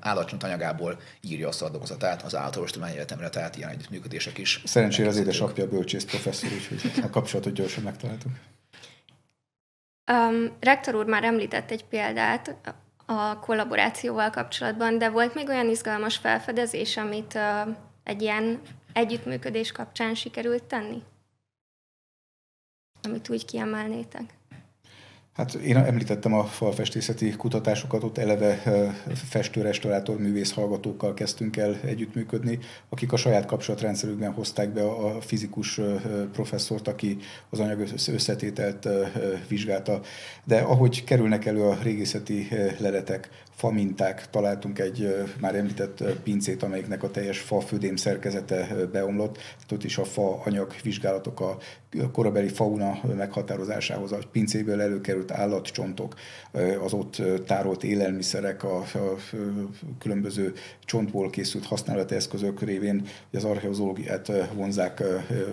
állatcsantanyagából 0.00 0.98
írja 1.20 1.48
a 1.48 1.52
szakdolgozatát 1.52 2.22
az 2.22 2.34
állatorvostudományi 2.34 2.96
egyetemre, 2.96 3.28
tehát 3.28 3.56
ilyen 3.56 3.68
együttműködések 3.68 4.38
is. 4.38 4.62
Szerencsére 4.64 5.08
az 5.08 5.16
édesapja 5.16 5.68
bölcsész 5.68 6.04
professzor, 6.04 6.50
úgyhogy 6.52 6.92
a 7.02 7.10
kapcsolatot 7.10 7.52
gyorsan 7.52 7.82
megtaláltuk. 7.82 8.32
Um, 10.12 10.56
rektor 10.60 10.94
úr 10.94 11.06
már 11.06 11.24
említett 11.24 11.70
egy 11.70 11.84
példát 11.84 12.56
a 13.06 13.38
kollaborációval 13.38 14.30
kapcsolatban, 14.30 14.98
de 14.98 15.10
volt 15.10 15.34
még 15.34 15.48
olyan 15.48 15.68
izgalmas 15.68 16.16
felfedezés, 16.16 16.96
amit 16.96 17.34
uh, 17.34 17.76
egy 18.02 18.22
ilyen 18.22 18.60
együttműködés 18.92 19.72
kapcsán 19.72 20.14
sikerült 20.14 20.64
tenni? 20.64 21.02
Amit 23.02 23.28
úgy 23.28 23.44
kiemelnétek? 23.44 24.35
Hát 25.36 25.54
én 25.54 25.76
említettem 25.76 26.34
a 26.34 26.44
falfestészeti 26.44 27.30
kutatásokat, 27.30 28.02
ott 28.04 28.18
eleve 28.18 28.62
festő-restaurátor 29.14 30.18
művész 30.18 30.52
hallgatókkal 30.52 31.14
kezdtünk 31.14 31.56
el 31.56 31.80
együttműködni, 31.84 32.58
akik 32.88 33.12
a 33.12 33.16
saját 33.16 33.46
kapcsolatrendszerükben 33.46 34.32
hozták 34.32 34.72
be 34.72 34.82
a 34.82 35.20
fizikus 35.20 35.80
professzort, 36.32 36.88
aki 36.88 37.16
az 37.50 37.60
anyag 37.60 37.88
összetételt 38.08 38.88
vizsgálta. 39.48 40.00
De 40.44 40.58
ahogy 40.58 41.04
kerülnek 41.04 41.44
elő 41.44 41.62
a 41.62 41.78
régészeti 41.82 42.48
leletek, 42.78 43.28
faminták, 43.54 44.30
találtunk 44.30 44.78
egy 44.78 45.26
már 45.40 45.54
említett 45.54 46.02
pincét, 46.22 46.62
amelyiknek 46.62 47.02
a 47.02 47.10
teljes 47.10 47.38
fa 47.38 47.60
födém 47.60 47.96
szerkezete 47.96 48.86
beomlott, 48.92 49.34
tehát 49.34 49.72
ott 49.72 49.84
is 49.84 49.98
a 49.98 50.04
fa 50.04 50.42
anyag 50.44 50.74
vizsgálatok 50.82 51.40
a 51.40 51.56
korabeli 52.12 52.48
fauna 52.48 53.00
meghatározásához, 53.16 54.12
a 54.12 54.18
pincéből 54.32 54.80
előkerült 54.80 55.30
állatcsontok, 55.30 56.14
az 56.84 56.92
ott 56.92 57.22
tárolt 57.46 57.84
élelmiszerek, 57.84 58.64
a, 58.64 58.76
a 58.76 59.16
különböző 59.98 60.52
csontból 60.84 61.30
készült 61.30 61.64
használati 61.64 62.14
eszközök 62.14 62.62
révén 62.62 63.06
az 63.32 63.44
archeozológiát 63.44 64.32
vonzák 64.54 65.02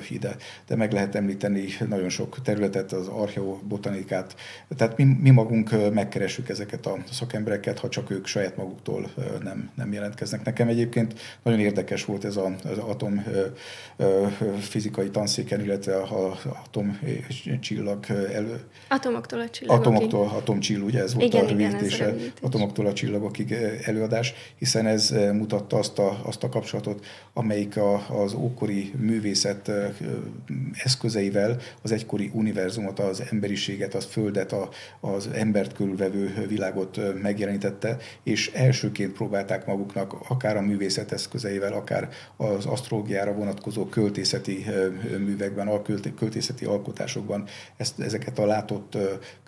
ide. 0.09 0.35
De 0.67 0.75
meg 0.75 0.91
lehet 0.91 1.15
említeni 1.15 1.65
nagyon 1.87 2.09
sok 2.09 2.41
területet, 2.41 2.91
az 2.91 3.07
archeobotanikát. 3.07 4.35
Tehát 4.77 4.97
mi, 4.97 5.03
mi 5.03 5.29
magunk 5.29 5.93
megkeressük 5.93 6.49
ezeket 6.49 6.85
a 6.85 6.97
szakembereket, 7.11 7.79
ha 7.79 7.89
csak 7.89 8.09
ők 8.09 8.25
saját 8.25 8.57
maguktól 8.57 9.11
nem, 9.43 9.69
nem 9.75 9.93
jelentkeznek. 9.93 10.43
Nekem 10.43 10.67
egyébként 10.67 11.13
nagyon 11.43 11.59
érdekes 11.59 12.05
volt 12.05 12.25
ez 12.25 12.37
az 12.37 12.77
atom 12.77 13.23
fizikai 14.59 15.09
tanszéken, 15.09 15.61
illetve 15.61 15.95
a 15.95 16.32
atom 16.65 16.99
csillag 17.59 18.05
elő... 18.09 18.59
Atomoktól 18.87 19.39
a 19.39 19.49
csillagokig. 19.49 19.87
Atomoktól, 19.87 20.27
atomcsillag, 20.27 20.85
ugye 20.85 21.01
ez 21.01 21.13
volt 21.13 21.25
igen, 21.25 21.45
a 21.45 21.47
rövidítése, 21.47 22.15
igen, 22.15 22.31
atomoktól 22.41 22.85
a 22.85 22.93
csillagokig 22.93 23.51
előadás, 23.83 24.33
hiszen 24.57 24.85
ez 24.85 25.09
mutatta 25.33 25.77
azt 25.77 25.99
a, 25.99 26.21
azt 26.23 26.43
a 26.43 26.49
kapcsolatot, 26.49 27.05
amelyik 27.33 27.77
a, 27.77 28.21
az 28.23 28.33
ókori 28.33 28.93
művészet 28.97 29.71
eszközeivel 30.83 31.57
az 31.81 31.91
egykori 31.91 32.31
univerzumot, 32.33 32.99
az 32.99 33.23
emberiséget, 33.31 33.93
az 33.93 34.05
földet, 34.05 34.51
a, 34.51 34.69
az 34.99 35.29
embert 35.33 35.73
körülvevő 35.73 36.45
világot 36.47 37.21
megjelenítette, 37.21 37.97
és 38.23 38.51
elsőként 38.53 39.13
próbálták 39.13 39.65
maguknak 39.65 40.13
akár 40.27 40.57
a 40.57 40.61
művészet 40.61 41.11
eszközeivel, 41.11 41.73
akár 41.73 42.09
az 42.37 42.65
asztrológiára 42.65 43.33
vonatkozó 43.33 43.85
költészeti 43.85 44.65
művekben, 45.17 45.67
a 45.67 45.81
költészeti 46.15 46.65
alkotásokban 46.65 47.47
ezt, 47.77 47.99
ezeket 47.99 48.39
a 48.39 48.45
látott 48.45 48.97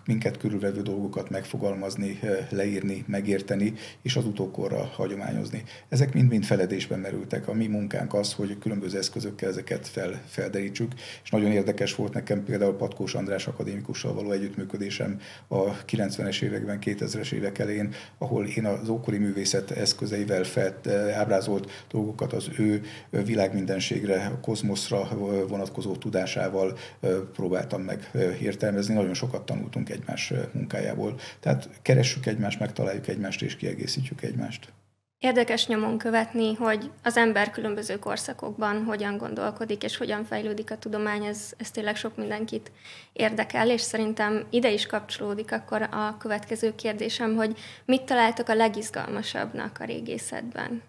minket 0.05 0.37
körülvevő 0.37 0.81
dolgokat 0.81 1.29
megfogalmazni, 1.29 2.19
leírni, 2.49 3.03
megérteni, 3.07 3.73
és 4.01 4.15
az 4.15 4.25
utókorra 4.25 4.83
hagyományozni. 4.83 5.63
Ezek 5.89 6.13
mind-mind 6.13 6.43
feledésben 6.43 6.99
merültek. 6.99 7.47
A 7.47 7.53
mi 7.53 7.67
munkánk 7.67 8.13
az, 8.13 8.33
hogy 8.33 8.57
különböző 8.59 8.97
eszközökkel 8.97 9.49
ezeket 9.49 9.87
fel, 9.87 10.21
felderítsük, 10.27 10.91
és 11.23 11.29
nagyon 11.29 11.51
érdekes 11.51 11.95
volt 11.95 12.13
nekem 12.13 12.43
például 12.43 12.75
Patkós 12.75 13.15
András 13.15 13.47
akadémikussal 13.47 14.13
való 14.13 14.31
együttműködésem 14.31 15.19
a 15.47 15.85
90-es 15.85 16.41
években, 16.41 16.79
2000-es 16.81 17.31
évek 17.31 17.59
elején, 17.59 17.93
ahol 18.17 18.45
én 18.45 18.65
az 18.65 18.89
ókori 18.89 19.17
művészet 19.17 19.71
eszközeivel 19.71 20.43
felt, 20.43 20.87
ábrázolt 20.87 21.85
dolgokat 21.91 22.33
az 22.33 22.49
ő 22.57 22.81
világmindenségre, 23.09 24.25
a 24.25 24.39
kozmoszra 24.39 25.07
vonatkozó 25.47 25.95
tudásával 25.95 26.77
próbáltam 27.33 27.81
meg 27.81 28.11
értelmezni. 28.41 28.93
Nagyon 28.93 29.13
sokat 29.13 29.45
tanultunk 29.45 29.89
egymás 29.95 30.33
munkájából. 30.51 31.19
Tehát 31.39 31.69
keressük 31.81 32.25
egymást, 32.25 32.59
megtaláljuk 32.59 33.07
egymást 33.07 33.41
és 33.41 33.55
kiegészítjük 33.55 34.21
egymást. 34.21 34.73
Érdekes 35.19 35.67
nyomon 35.67 35.97
követni, 35.97 36.53
hogy 36.53 36.91
az 37.03 37.17
ember 37.17 37.49
különböző 37.49 37.99
korszakokban 37.99 38.83
hogyan 38.83 39.17
gondolkodik 39.17 39.83
és 39.83 39.97
hogyan 39.97 40.25
fejlődik 40.25 40.71
a 40.71 40.77
tudomány, 40.77 41.23
ez, 41.25 41.53
ez 41.57 41.71
tényleg 41.71 41.95
sok 41.95 42.17
mindenkit 42.17 42.71
érdekel, 43.13 43.69
és 43.69 43.81
szerintem 43.81 44.45
ide 44.49 44.71
is 44.71 44.85
kapcsolódik 44.85 45.51
akkor 45.51 45.81
a 45.81 46.17
következő 46.19 46.75
kérdésem, 46.75 47.35
hogy 47.35 47.57
mit 47.85 48.01
találtok 48.01 48.49
a 48.49 48.55
legizgalmasabbnak 48.55 49.77
a 49.79 49.83
régészetben? 49.83 50.81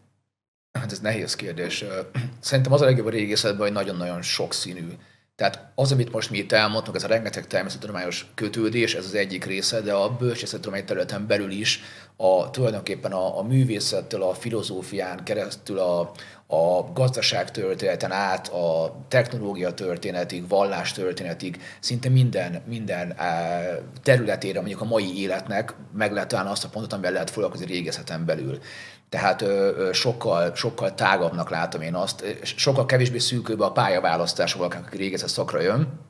Hát 0.78 0.92
ez 0.92 1.00
nehéz 1.00 1.34
kérdés. 1.34 1.84
Szerintem 2.40 2.72
az 2.72 2.80
a 2.80 2.84
legjobb 2.84 3.06
a 3.06 3.10
régészetben, 3.10 3.66
hogy 3.66 3.72
nagyon-nagyon 3.72 4.22
sokszínű 4.22 4.88
tehát 5.36 5.72
az, 5.74 5.92
amit 5.92 6.12
most 6.12 6.30
mi 6.30 6.38
itt 6.38 6.52
elmondtunk, 6.52 6.96
ez 6.96 7.04
a 7.04 7.08
rengeteg 7.08 7.46
természettudományos 7.46 8.26
kötődés, 8.34 8.94
ez 8.94 9.04
az 9.04 9.14
egyik 9.14 9.44
része, 9.44 9.80
de 9.80 9.92
a 9.92 10.16
bölcsészettudomány 10.16 10.84
területen 10.84 11.26
belül 11.26 11.50
is 11.50 11.80
a, 12.16 12.50
tulajdonképpen 12.50 13.12
a, 13.12 13.38
a 13.38 13.42
művészettől, 13.42 14.22
a 14.22 14.34
filozófián 14.34 15.24
keresztül 15.24 15.78
a, 15.78 16.12
a 16.46 16.92
gazdaság 16.92 17.50
történeten 17.50 18.12
át, 18.12 18.48
a 18.48 18.96
technológia 19.08 19.74
történetig, 19.74 20.48
vallás 20.48 20.92
történetig, 20.92 21.60
szinte 21.80 22.08
minden, 22.08 22.62
minden 22.66 23.16
területére, 24.02 24.58
mondjuk 24.58 24.80
a 24.80 24.84
mai 24.84 25.20
életnek 25.20 25.74
meg 25.96 26.12
lehet 26.12 26.28
találni 26.28 26.50
azt 26.50 26.64
a 26.64 26.68
pontot, 26.68 26.92
amivel 26.92 27.12
lehet 27.12 27.30
foglalkozni 27.30 27.66
régészeten 27.66 28.24
belül. 28.24 28.58
Tehát 29.08 29.42
ö, 29.42 29.88
sokkal, 29.92 30.54
sokkal 30.54 30.94
tágabbnak 30.94 31.50
látom 31.50 31.80
én 31.80 31.94
azt, 31.94 32.24
sokkal 32.42 32.86
kevésbé 32.86 33.18
szűkőbb 33.18 33.60
a 33.60 33.72
pályaválasztás 33.72 34.52
valaki, 34.52 34.76
aki 34.76 34.96
régészet 34.96 35.28
szakra 35.28 35.60
jön, 35.60 36.00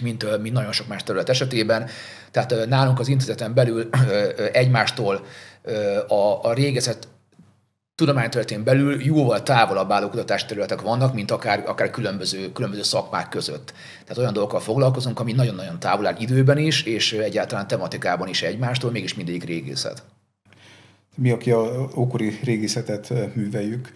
mint, 0.00 0.40
mint 0.40 0.54
nagyon 0.54 0.72
sok 0.72 0.86
más 0.86 1.02
terület 1.02 1.28
esetében. 1.28 1.88
Tehát 2.30 2.66
nálunk 2.68 2.98
az 2.98 3.08
intézeten 3.08 3.54
belül 3.54 3.88
egymástól 4.52 5.24
a, 6.08 6.38
a 6.42 6.52
régészet 6.52 7.08
tudományterületén 7.96 8.64
belül 8.64 9.04
jóval 9.04 9.42
távolabb 9.42 9.90
álló 9.90 10.08
kutatásterületek 10.08 10.80
vannak, 10.80 11.14
mint 11.14 11.30
akár, 11.30 11.62
akár 11.66 11.90
különböző, 11.90 12.52
különböző 12.52 12.82
szakmák 12.82 13.28
között. 13.28 13.72
Tehát 14.02 14.18
olyan 14.18 14.32
dolgokkal 14.32 14.60
foglalkozunk, 14.60 15.20
ami 15.20 15.32
nagyon-nagyon 15.32 15.78
távol 15.78 16.06
áll 16.06 16.16
időben 16.18 16.58
is, 16.58 16.82
és 16.82 17.12
egyáltalán 17.12 17.66
tematikában 17.66 18.28
is 18.28 18.42
egymástól, 18.42 18.90
mégis 18.90 19.14
mindig 19.14 19.44
régészet. 19.44 20.02
Mi, 21.14 21.30
aki 21.30 21.50
a 21.50 21.88
ókori 21.96 22.38
régészetet 22.44 23.12
műveljük, 23.34 23.92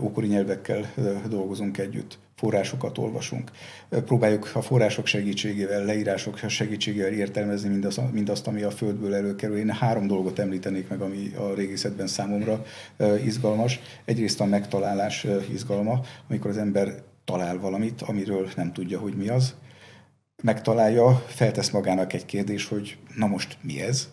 ókori 0.00 0.26
nyelvekkel 0.26 0.92
dolgozunk 1.28 1.78
együtt, 1.78 2.18
forrásokat 2.38 2.98
olvasunk. 2.98 3.50
Próbáljuk 3.88 4.50
a 4.54 4.62
források 4.62 5.06
segítségével, 5.06 5.84
leírások 5.84 6.38
segítségével 6.48 7.12
értelmezni 7.12 7.68
mindazt, 7.68 8.12
mindazt, 8.12 8.46
ami 8.46 8.62
a 8.62 8.70
Földből 8.70 9.14
előkerül. 9.14 9.56
Én 9.56 9.70
három 9.70 10.06
dolgot 10.06 10.38
említenék 10.38 10.88
meg, 10.88 11.00
ami 11.00 11.32
a 11.36 11.54
régészetben 11.54 12.06
számomra 12.06 12.64
izgalmas. 13.24 13.80
Egyrészt 14.04 14.40
a 14.40 14.44
megtalálás 14.44 15.26
izgalma, 15.52 16.00
amikor 16.28 16.50
az 16.50 16.58
ember 16.58 17.02
talál 17.24 17.58
valamit, 17.58 18.02
amiről 18.02 18.48
nem 18.56 18.72
tudja, 18.72 18.98
hogy 18.98 19.14
mi 19.14 19.28
az. 19.28 19.54
Megtalálja, 20.42 21.24
feltesz 21.26 21.70
magának 21.70 22.12
egy 22.12 22.24
kérdés, 22.24 22.66
hogy 22.66 22.98
na 23.14 23.26
most 23.26 23.58
mi 23.62 23.80
ez, 23.80 24.08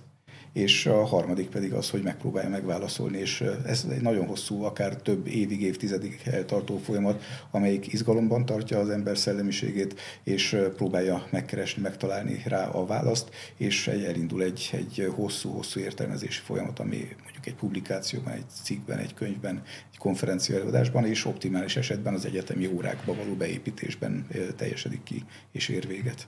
és 0.55 0.85
a 0.85 1.05
harmadik 1.05 1.49
pedig 1.49 1.73
az, 1.73 1.89
hogy 1.89 2.01
megpróbálja 2.01 2.49
megválaszolni, 2.49 3.17
és 3.17 3.43
ez 3.65 3.85
egy 3.89 4.01
nagyon 4.01 4.27
hosszú, 4.27 4.63
akár 4.63 4.95
több 4.95 5.27
évig, 5.27 5.61
évtizedig 5.61 6.21
eltartó 6.25 6.77
folyamat, 6.77 7.23
amelyik 7.51 7.93
izgalomban 7.93 8.45
tartja 8.45 8.79
az 8.79 8.89
ember 8.89 9.17
szellemiségét, 9.17 9.99
és 10.23 10.57
próbálja 10.75 11.27
megkeresni, 11.31 11.81
megtalálni 11.81 12.41
rá 12.45 12.67
a 12.67 12.85
választ, 12.85 13.29
és 13.57 13.87
elindul 13.87 14.43
egy, 14.43 14.69
egy 14.71 15.11
hosszú-hosszú 15.15 15.79
értelmezési 15.79 16.41
folyamat, 16.41 16.79
ami 16.79 17.07
mondjuk 17.23 17.45
egy 17.45 17.55
publikációban, 17.55 18.33
egy 18.33 18.49
cikkben, 18.63 18.97
egy 18.97 19.13
könyvben, 19.13 19.61
egy 19.91 19.97
konferencia 19.97 20.55
előadásban, 20.55 21.05
és 21.05 21.25
optimális 21.25 21.75
esetben 21.75 22.13
az 22.13 22.25
egyetemi 22.25 22.67
órákba 22.67 23.15
való 23.15 23.33
beépítésben 23.33 24.27
teljesedik 24.55 25.03
ki, 25.03 25.23
és 25.51 25.69
ér 25.69 25.87
véget. 25.87 26.27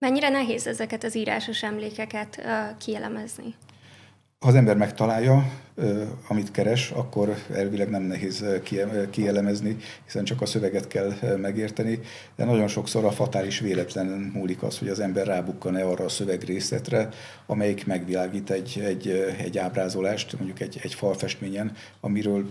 Mennyire 0.00 0.28
nehéz 0.28 0.66
ezeket 0.66 1.04
az 1.04 1.14
írásos 1.14 1.62
emlékeket 1.62 2.36
uh, 2.36 2.76
kielemezni? 2.78 3.54
Ha 4.40 4.48
az 4.48 4.54
ember 4.54 4.76
megtalálja, 4.76 5.52
amit 6.28 6.50
keres, 6.50 6.90
akkor 6.90 7.34
elvileg 7.52 7.90
nem 7.90 8.02
nehéz 8.02 8.44
kielemezni, 9.10 9.76
hiszen 10.04 10.24
csak 10.24 10.40
a 10.40 10.46
szöveget 10.46 10.86
kell 10.86 11.12
megérteni, 11.36 12.00
de 12.36 12.44
nagyon 12.44 12.68
sokszor 12.68 13.04
a 13.04 13.10
fatális 13.10 13.58
véletlen 13.58 14.06
múlik 14.06 14.62
az, 14.62 14.78
hogy 14.78 14.88
az 14.88 15.00
ember 15.00 15.26
rábukkan-e 15.26 15.84
arra 15.84 16.04
a 16.04 16.08
szövegrészletre, 16.08 17.08
amelyik 17.46 17.86
megvilágít 17.86 18.50
egy, 18.50 18.80
egy, 18.84 19.08
egy 19.38 19.58
ábrázolást, 19.58 20.32
mondjuk 20.36 20.60
egy, 20.60 20.78
egy 20.82 20.94
falfestményen, 20.94 21.72
amiről 22.00 22.50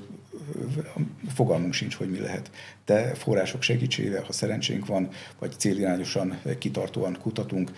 fogalmunk 1.34 1.74
sincs, 1.74 1.96
hogy 1.96 2.10
mi 2.10 2.20
lehet. 2.20 2.52
De 2.86 3.14
források 3.14 3.62
segítségével, 3.62 4.24
ha 4.24 4.34
szerencsénk 4.34 4.86
van, 4.86 5.10
vagy 5.40 5.54
célirányosan, 5.58 6.40
kitartóan 6.60 7.18
kutatunk, 7.22 7.72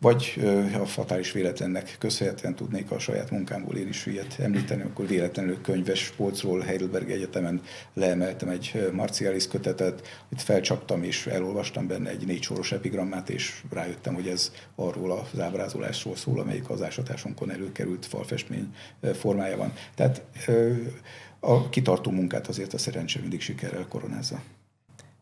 vagy 0.00 0.40
a 0.80 0.86
fatális 0.86 1.32
véletlennek 1.32 1.96
köszönhetően 1.98 2.54
tudnék 2.54 2.90
a 2.90 2.98
saját 2.98 3.30
munkámból 3.30 3.76
én 3.76 3.88
is 3.88 4.06
ilyet 4.06 4.38
említeni, 4.38 4.82
akkor 4.82 5.06
véletlenül 5.06 5.60
könyves 5.60 6.10
polcról 6.10 6.60
Heidelberg 6.60 7.10
Egyetemen 7.10 7.62
leemeltem 7.94 8.48
egy 8.48 8.90
marcialis 8.92 9.48
kötetet, 9.48 10.08
itt 10.28 10.40
felcsaptam 10.40 11.02
és 11.02 11.26
elolvastam 11.26 11.86
benne 11.86 12.10
egy 12.10 12.26
négy 12.26 12.42
soros 12.42 12.72
epigrammát, 12.72 13.30
és 13.30 13.62
rájöttem, 13.70 14.14
hogy 14.14 14.28
ez 14.28 14.52
arról 14.74 15.10
az 15.10 15.40
ábrázolásról 15.40 16.16
szól, 16.16 16.40
amelyik 16.40 16.70
az 16.70 16.82
ásatásonkon 16.82 17.50
előkerült 17.50 18.06
falfestmény 18.06 18.74
formájában. 19.14 19.72
Tehát 19.94 20.22
a 21.40 21.68
kitartó 21.68 22.10
munkát 22.10 22.48
azért 22.48 22.74
a 22.74 22.78
szerencse 22.78 23.20
mindig 23.20 23.40
sikerrel 23.40 23.86
koronázza. 23.88 24.42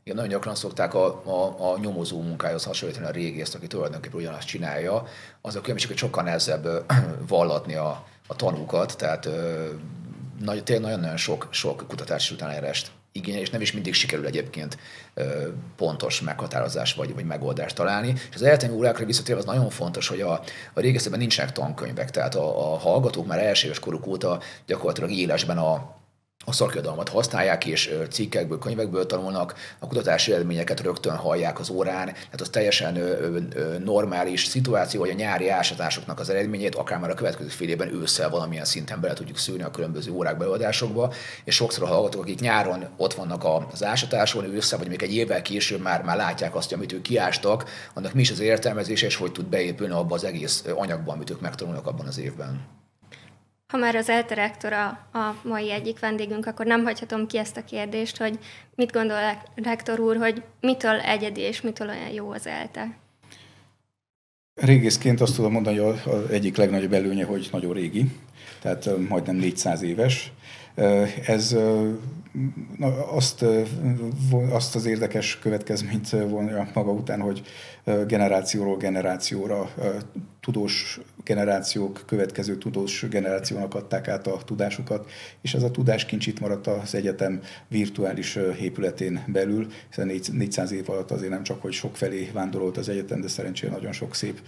Igen, 0.06 0.18
nagyon 0.18 0.32
gyakran 0.32 0.54
szokták 0.54 0.94
a, 0.94 1.06
a, 1.24 1.72
a 1.72 1.78
nyomozó 1.78 2.22
munkához 2.22 2.64
hasonlítani 2.64 3.06
a 3.06 3.10
régészt, 3.10 3.54
aki 3.54 3.66
tulajdonképpen 3.66 4.16
ugyanazt 4.18 4.46
csinálja. 4.46 5.06
Az 5.40 5.56
a 5.56 5.60
különbség, 5.60 5.88
hogy 5.88 5.96
sokkal 5.96 6.22
nehezebb 6.22 6.84
vallatni 7.28 7.74
a, 7.74 8.04
a 8.26 8.36
tanúkat, 8.36 8.96
tehát 8.96 9.28
nagy, 10.40 10.62
tényleg 10.62 10.84
nagyon-nagyon 10.84 11.16
sok, 11.16 11.48
sok 11.50 11.84
kutatási 11.88 12.34
utánárást 12.34 12.90
igényel, 13.12 13.40
és 13.40 13.50
nem 13.50 13.60
is 13.60 13.72
mindig 13.72 13.94
sikerül 13.94 14.26
egyébként 14.26 14.78
pontos 15.76 16.20
meghatározás 16.20 16.94
vagy, 16.94 17.14
vagy 17.14 17.24
megoldást 17.24 17.76
találni. 17.76 18.12
És 18.12 18.34
az 18.34 18.42
egyetemi 18.42 18.74
órákra 18.74 19.04
visszatérve 19.04 19.40
az 19.40 19.46
nagyon 19.46 19.70
fontos, 19.70 20.08
hogy 20.08 20.20
a, 20.20 20.32
a 20.74 20.80
régészetben 20.80 21.20
nincsenek 21.20 21.52
tankönyvek, 21.52 22.10
tehát 22.10 22.34
a, 22.34 22.72
a 22.72 22.76
hallgatók 22.78 23.26
már 23.26 23.38
első 23.38 23.66
éves 23.66 23.78
koruk 23.78 24.06
óta 24.06 24.40
gyakorlatilag 24.66 25.10
élesben 25.10 25.58
a, 25.58 25.95
a 26.48 26.52
szakirodalmat 26.52 27.08
használják, 27.08 27.66
és 27.66 27.94
cikkekből, 28.10 28.58
könyvekből 28.58 29.06
tanulnak, 29.06 29.54
a 29.78 29.86
kutatási 29.86 30.32
eredményeket 30.32 30.80
rögtön 30.80 31.16
hallják 31.16 31.58
az 31.58 31.70
órán, 31.70 32.04
tehát 32.04 32.40
az 32.40 32.48
teljesen 32.48 32.98
normális 33.84 34.44
szituáció, 34.44 35.00
hogy 35.00 35.10
a 35.10 35.14
nyári 35.14 35.48
ásatásoknak 35.48 36.20
az 36.20 36.30
eredményét 36.30 36.74
akár 36.74 36.98
már 36.98 37.10
a 37.10 37.14
következő 37.14 37.48
fél 37.48 37.68
évben 37.68 37.94
ősszel 37.94 38.30
valamilyen 38.30 38.64
szinten 38.64 39.00
bele 39.00 39.14
tudjuk 39.14 39.38
szűrni 39.38 39.62
a 39.62 39.70
különböző 39.70 40.12
órák 40.12 40.36
beadásokba, 40.36 41.12
és 41.44 41.54
sokszor 41.54 41.82
a 41.82 41.86
hallgatók, 41.86 42.22
akik 42.22 42.40
nyáron 42.40 42.88
ott 42.96 43.14
vannak 43.14 43.44
az 43.72 43.84
ásatáson, 43.84 44.54
ősszel, 44.54 44.78
vagy 44.78 44.88
még 44.88 45.02
egy 45.02 45.14
évvel 45.14 45.42
később 45.42 45.80
már, 45.80 46.02
már 46.02 46.16
látják 46.16 46.54
azt, 46.54 46.72
amit 46.72 46.92
ők 46.92 47.02
kiástak, 47.02 47.70
annak 47.94 48.12
mi 48.12 48.20
is 48.20 48.30
az 48.30 48.40
értelmezése, 48.40 49.06
és 49.06 49.16
hogy 49.16 49.32
tud 49.32 49.46
beépülni 49.46 49.92
abba 49.92 50.14
az 50.14 50.24
egész 50.24 50.64
anyagba, 50.74 51.12
amit 51.12 51.30
ők 51.30 51.40
megtanulnak 51.40 51.86
abban 51.86 52.06
az 52.06 52.18
évben. 52.18 52.84
Ha 53.66 53.76
már 53.76 53.94
az 53.94 54.08
ELTE 54.08 54.34
rektora 54.34 54.86
a 55.12 55.34
mai 55.42 55.72
egyik 55.72 55.98
vendégünk, 55.98 56.46
akkor 56.46 56.66
nem 56.66 56.84
hagyhatom 56.84 57.26
ki 57.26 57.38
ezt 57.38 57.56
a 57.56 57.64
kérdést, 57.64 58.16
hogy 58.16 58.38
mit 58.74 58.92
gondol 58.92 59.42
rektor 59.54 60.00
úr, 60.00 60.16
hogy 60.16 60.42
mitől 60.60 61.00
egyedi 61.00 61.40
és 61.40 61.60
mitől 61.60 61.88
olyan 61.88 62.12
jó 62.12 62.30
az 62.30 62.46
ELTE? 62.46 62.96
Régészként 64.54 65.20
azt 65.20 65.34
tudom 65.34 65.52
mondani, 65.52 65.78
hogy 65.78 66.00
az 66.04 66.30
egyik 66.30 66.56
legnagyobb 66.56 66.92
előnye, 66.92 67.24
hogy 67.24 67.48
nagyon 67.52 67.72
régi, 67.72 68.04
tehát 68.60 69.08
majdnem 69.08 69.36
400 69.36 69.82
éves. 69.82 70.32
Ez 71.26 71.56
azt, 73.10 73.44
azt 74.50 74.74
az 74.74 74.86
érdekes 74.86 75.38
következményt 75.38 76.10
vonja 76.10 76.70
maga 76.74 76.90
után, 76.90 77.20
hogy 77.20 77.42
generációról 78.06 78.76
generációra 78.76 79.70
tudós 80.40 81.00
generációk 81.24 82.02
következő 82.06 82.56
tudós 82.58 83.06
generációnak 83.10 83.74
adták 83.74 84.08
át 84.08 84.26
a 84.26 84.40
tudásukat, 84.44 85.10
és 85.40 85.54
ez 85.54 85.62
a 85.62 85.70
tudáskincs 85.70 86.26
itt 86.26 86.40
maradt 86.40 86.66
az 86.66 86.94
egyetem 86.94 87.40
virtuális 87.68 88.38
épületén 88.60 89.24
belül, 89.26 89.66
hiszen 89.88 90.36
400 90.36 90.72
év 90.72 90.90
alatt 90.90 91.10
azért 91.10 91.30
nem 91.30 91.42
csak, 91.42 91.62
hogy 91.62 91.72
sok 91.72 91.96
felé 91.96 92.30
vándorolt 92.32 92.76
az 92.76 92.88
egyetem, 92.88 93.20
de 93.20 93.28
szerencsére 93.28 93.72
nagyon 93.72 93.92
sok 93.92 94.14
szép 94.14 94.40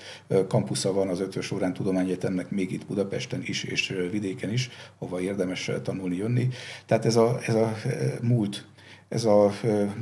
kampusza 0.48 0.92
van 0.92 1.08
az 1.08 1.20
Ötös 1.20 1.50
Órán 1.50 1.72
Tudományegyetemnek, 1.72 2.50
még 2.50 2.72
itt 2.72 2.86
Budapesten 2.86 3.42
is, 3.44 3.64
és 3.64 3.94
vidéken 4.10 4.52
is, 4.52 4.70
hova 4.98 5.20
érdemes 5.20 5.70
tanulni, 5.82 6.17
jönni. 6.18 6.48
Tehát 6.86 7.04
ez 7.04 7.16
a, 7.16 7.38
ez 7.46 7.54
a 7.54 7.76
múlt 8.20 8.64
ez 9.08 9.24
a 9.24 9.52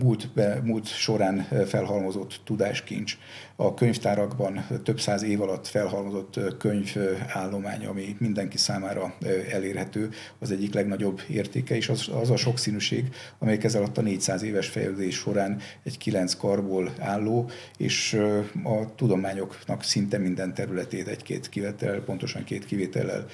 múlt, 0.02 0.28
múlt 0.62 0.86
során 0.86 1.48
felhalmozott 1.66 2.40
tudáskincs, 2.44 3.18
a 3.56 3.74
könyvtárakban 3.74 4.66
több 4.82 5.00
száz 5.00 5.22
év 5.22 5.40
alatt 5.40 5.66
felhalmozott 5.66 6.40
könyvállomány, 6.58 7.86
ami 7.86 8.16
mindenki 8.18 8.58
számára 8.58 9.14
elérhető, 9.50 10.10
az 10.38 10.50
egyik 10.50 10.74
legnagyobb 10.74 11.20
értéke, 11.28 11.76
és 11.76 11.88
az, 11.88 12.08
az 12.20 12.30
a 12.30 12.36
sokszínűség, 12.36 13.08
amelyek 13.38 13.64
ez 13.64 13.74
alatt 13.74 13.98
a 13.98 14.02
400 14.02 14.42
éves 14.42 14.68
fejlődés 14.68 15.14
során 15.14 15.60
egy 15.82 15.98
kilenc 15.98 16.34
karból 16.34 16.92
álló, 16.98 17.50
és 17.76 18.20
a 18.64 18.94
tudományoknak 18.94 19.82
szinte 19.82 20.18
minden 20.18 20.54
területét, 20.54 21.06
egy-két 21.06 21.48
kivétel, 21.48 22.00
pontosan 22.00 22.44
két 22.44 22.64
kivétellel 22.64 23.26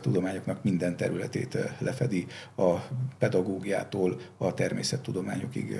tudományoknak 0.00 0.62
minden 0.62 0.96
területét 0.96 1.58
lefedi, 1.78 2.26
a 2.56 2.74
pedagógiától 3.18 4.20
a 4.36 4.54
természettudományokig 5.06 5.76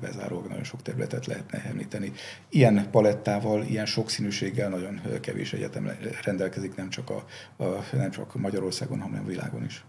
bezárólag 0.00 0.46
nagyon 0.46 0.64
sok 0.64 0.82
területet 0.82 1.26
lehetne 1.26 1.62
említeni. 1.64 2.12
Ilyen 2.48 2.74
palett 2.74 2.90
palettával, 2.90 3.62
ilyen 3.62 3.86
sokszínűséggel 3.86 4.68
nagyon 4.68 5.00
kevés 5.20 5.52
egyetem 5.52 5.90
rendelkezik, 6.24 6.74
nem 6.74 6.90
csak, 6.90 7.10
a, 7.10 7.24
a, 7.62 7.84
nem 7.92 8.10
csak 8.10 8.34
Magyarországon, 8.34 9.00
hanem 9.00 9.22
a 9.24 9.26
világon 9.26 9.64
is. 9.64 9.84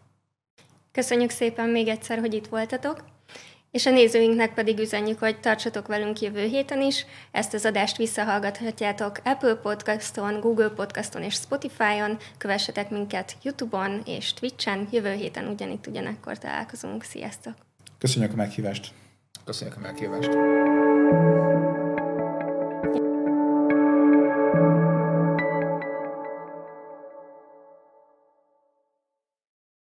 Köszönjük 0.91 1.29
szépen 1.29 1.69
még 1.69 1.87
egyszer, 1.87 2.19
hogy 2.19 2.33
itt 2.33 2.47
voltatok, 2.47 3.03
és 3.71 3.85
a 3.85 3.91
nézőinknek 3.91 4.53
pedig 4.53 4.79
üzenjük, 4.79 5.19
hogy 5.19 5.39
tartsatok 5.39 5.87
velünk 5.87 6.21
jövő 6.21 6.45
héten 6.45 6.81
is. 6.81 7.05
Ezt 7.31 7.53
az 7.53 7.65
adást 7.65 7.97
visszahallgathatjátok 7.97 9.17
Apple 9.23 9.55
Podcaston, 9.55 10.39
Google 10.39 10.69
Podcaston 10.69 11.23
és 11.23 11.33
Spotify-on. 11.33 12.17
Kövessetek 12.37 12.89
minket 12.89 13.35
YouTube-on 13.41 14.01
és 14.05 14.33
Twitch-en. 14.33 14.87
Jövő 14.91 15.13
héten 15.13 15.47
ugyanitt 15.47 15.87
ugyanekkor 15.87 16.37
találkozunk. 16.37 17.03
Sziasztok! 17.03 17.66
Köszönjük 17.97 18.33
a 18.33 18.35
meghívást! 18.35 18.93
Köszönjük 19.45 19.77
a 19.77 19.79
meghívást! 19.79 21.46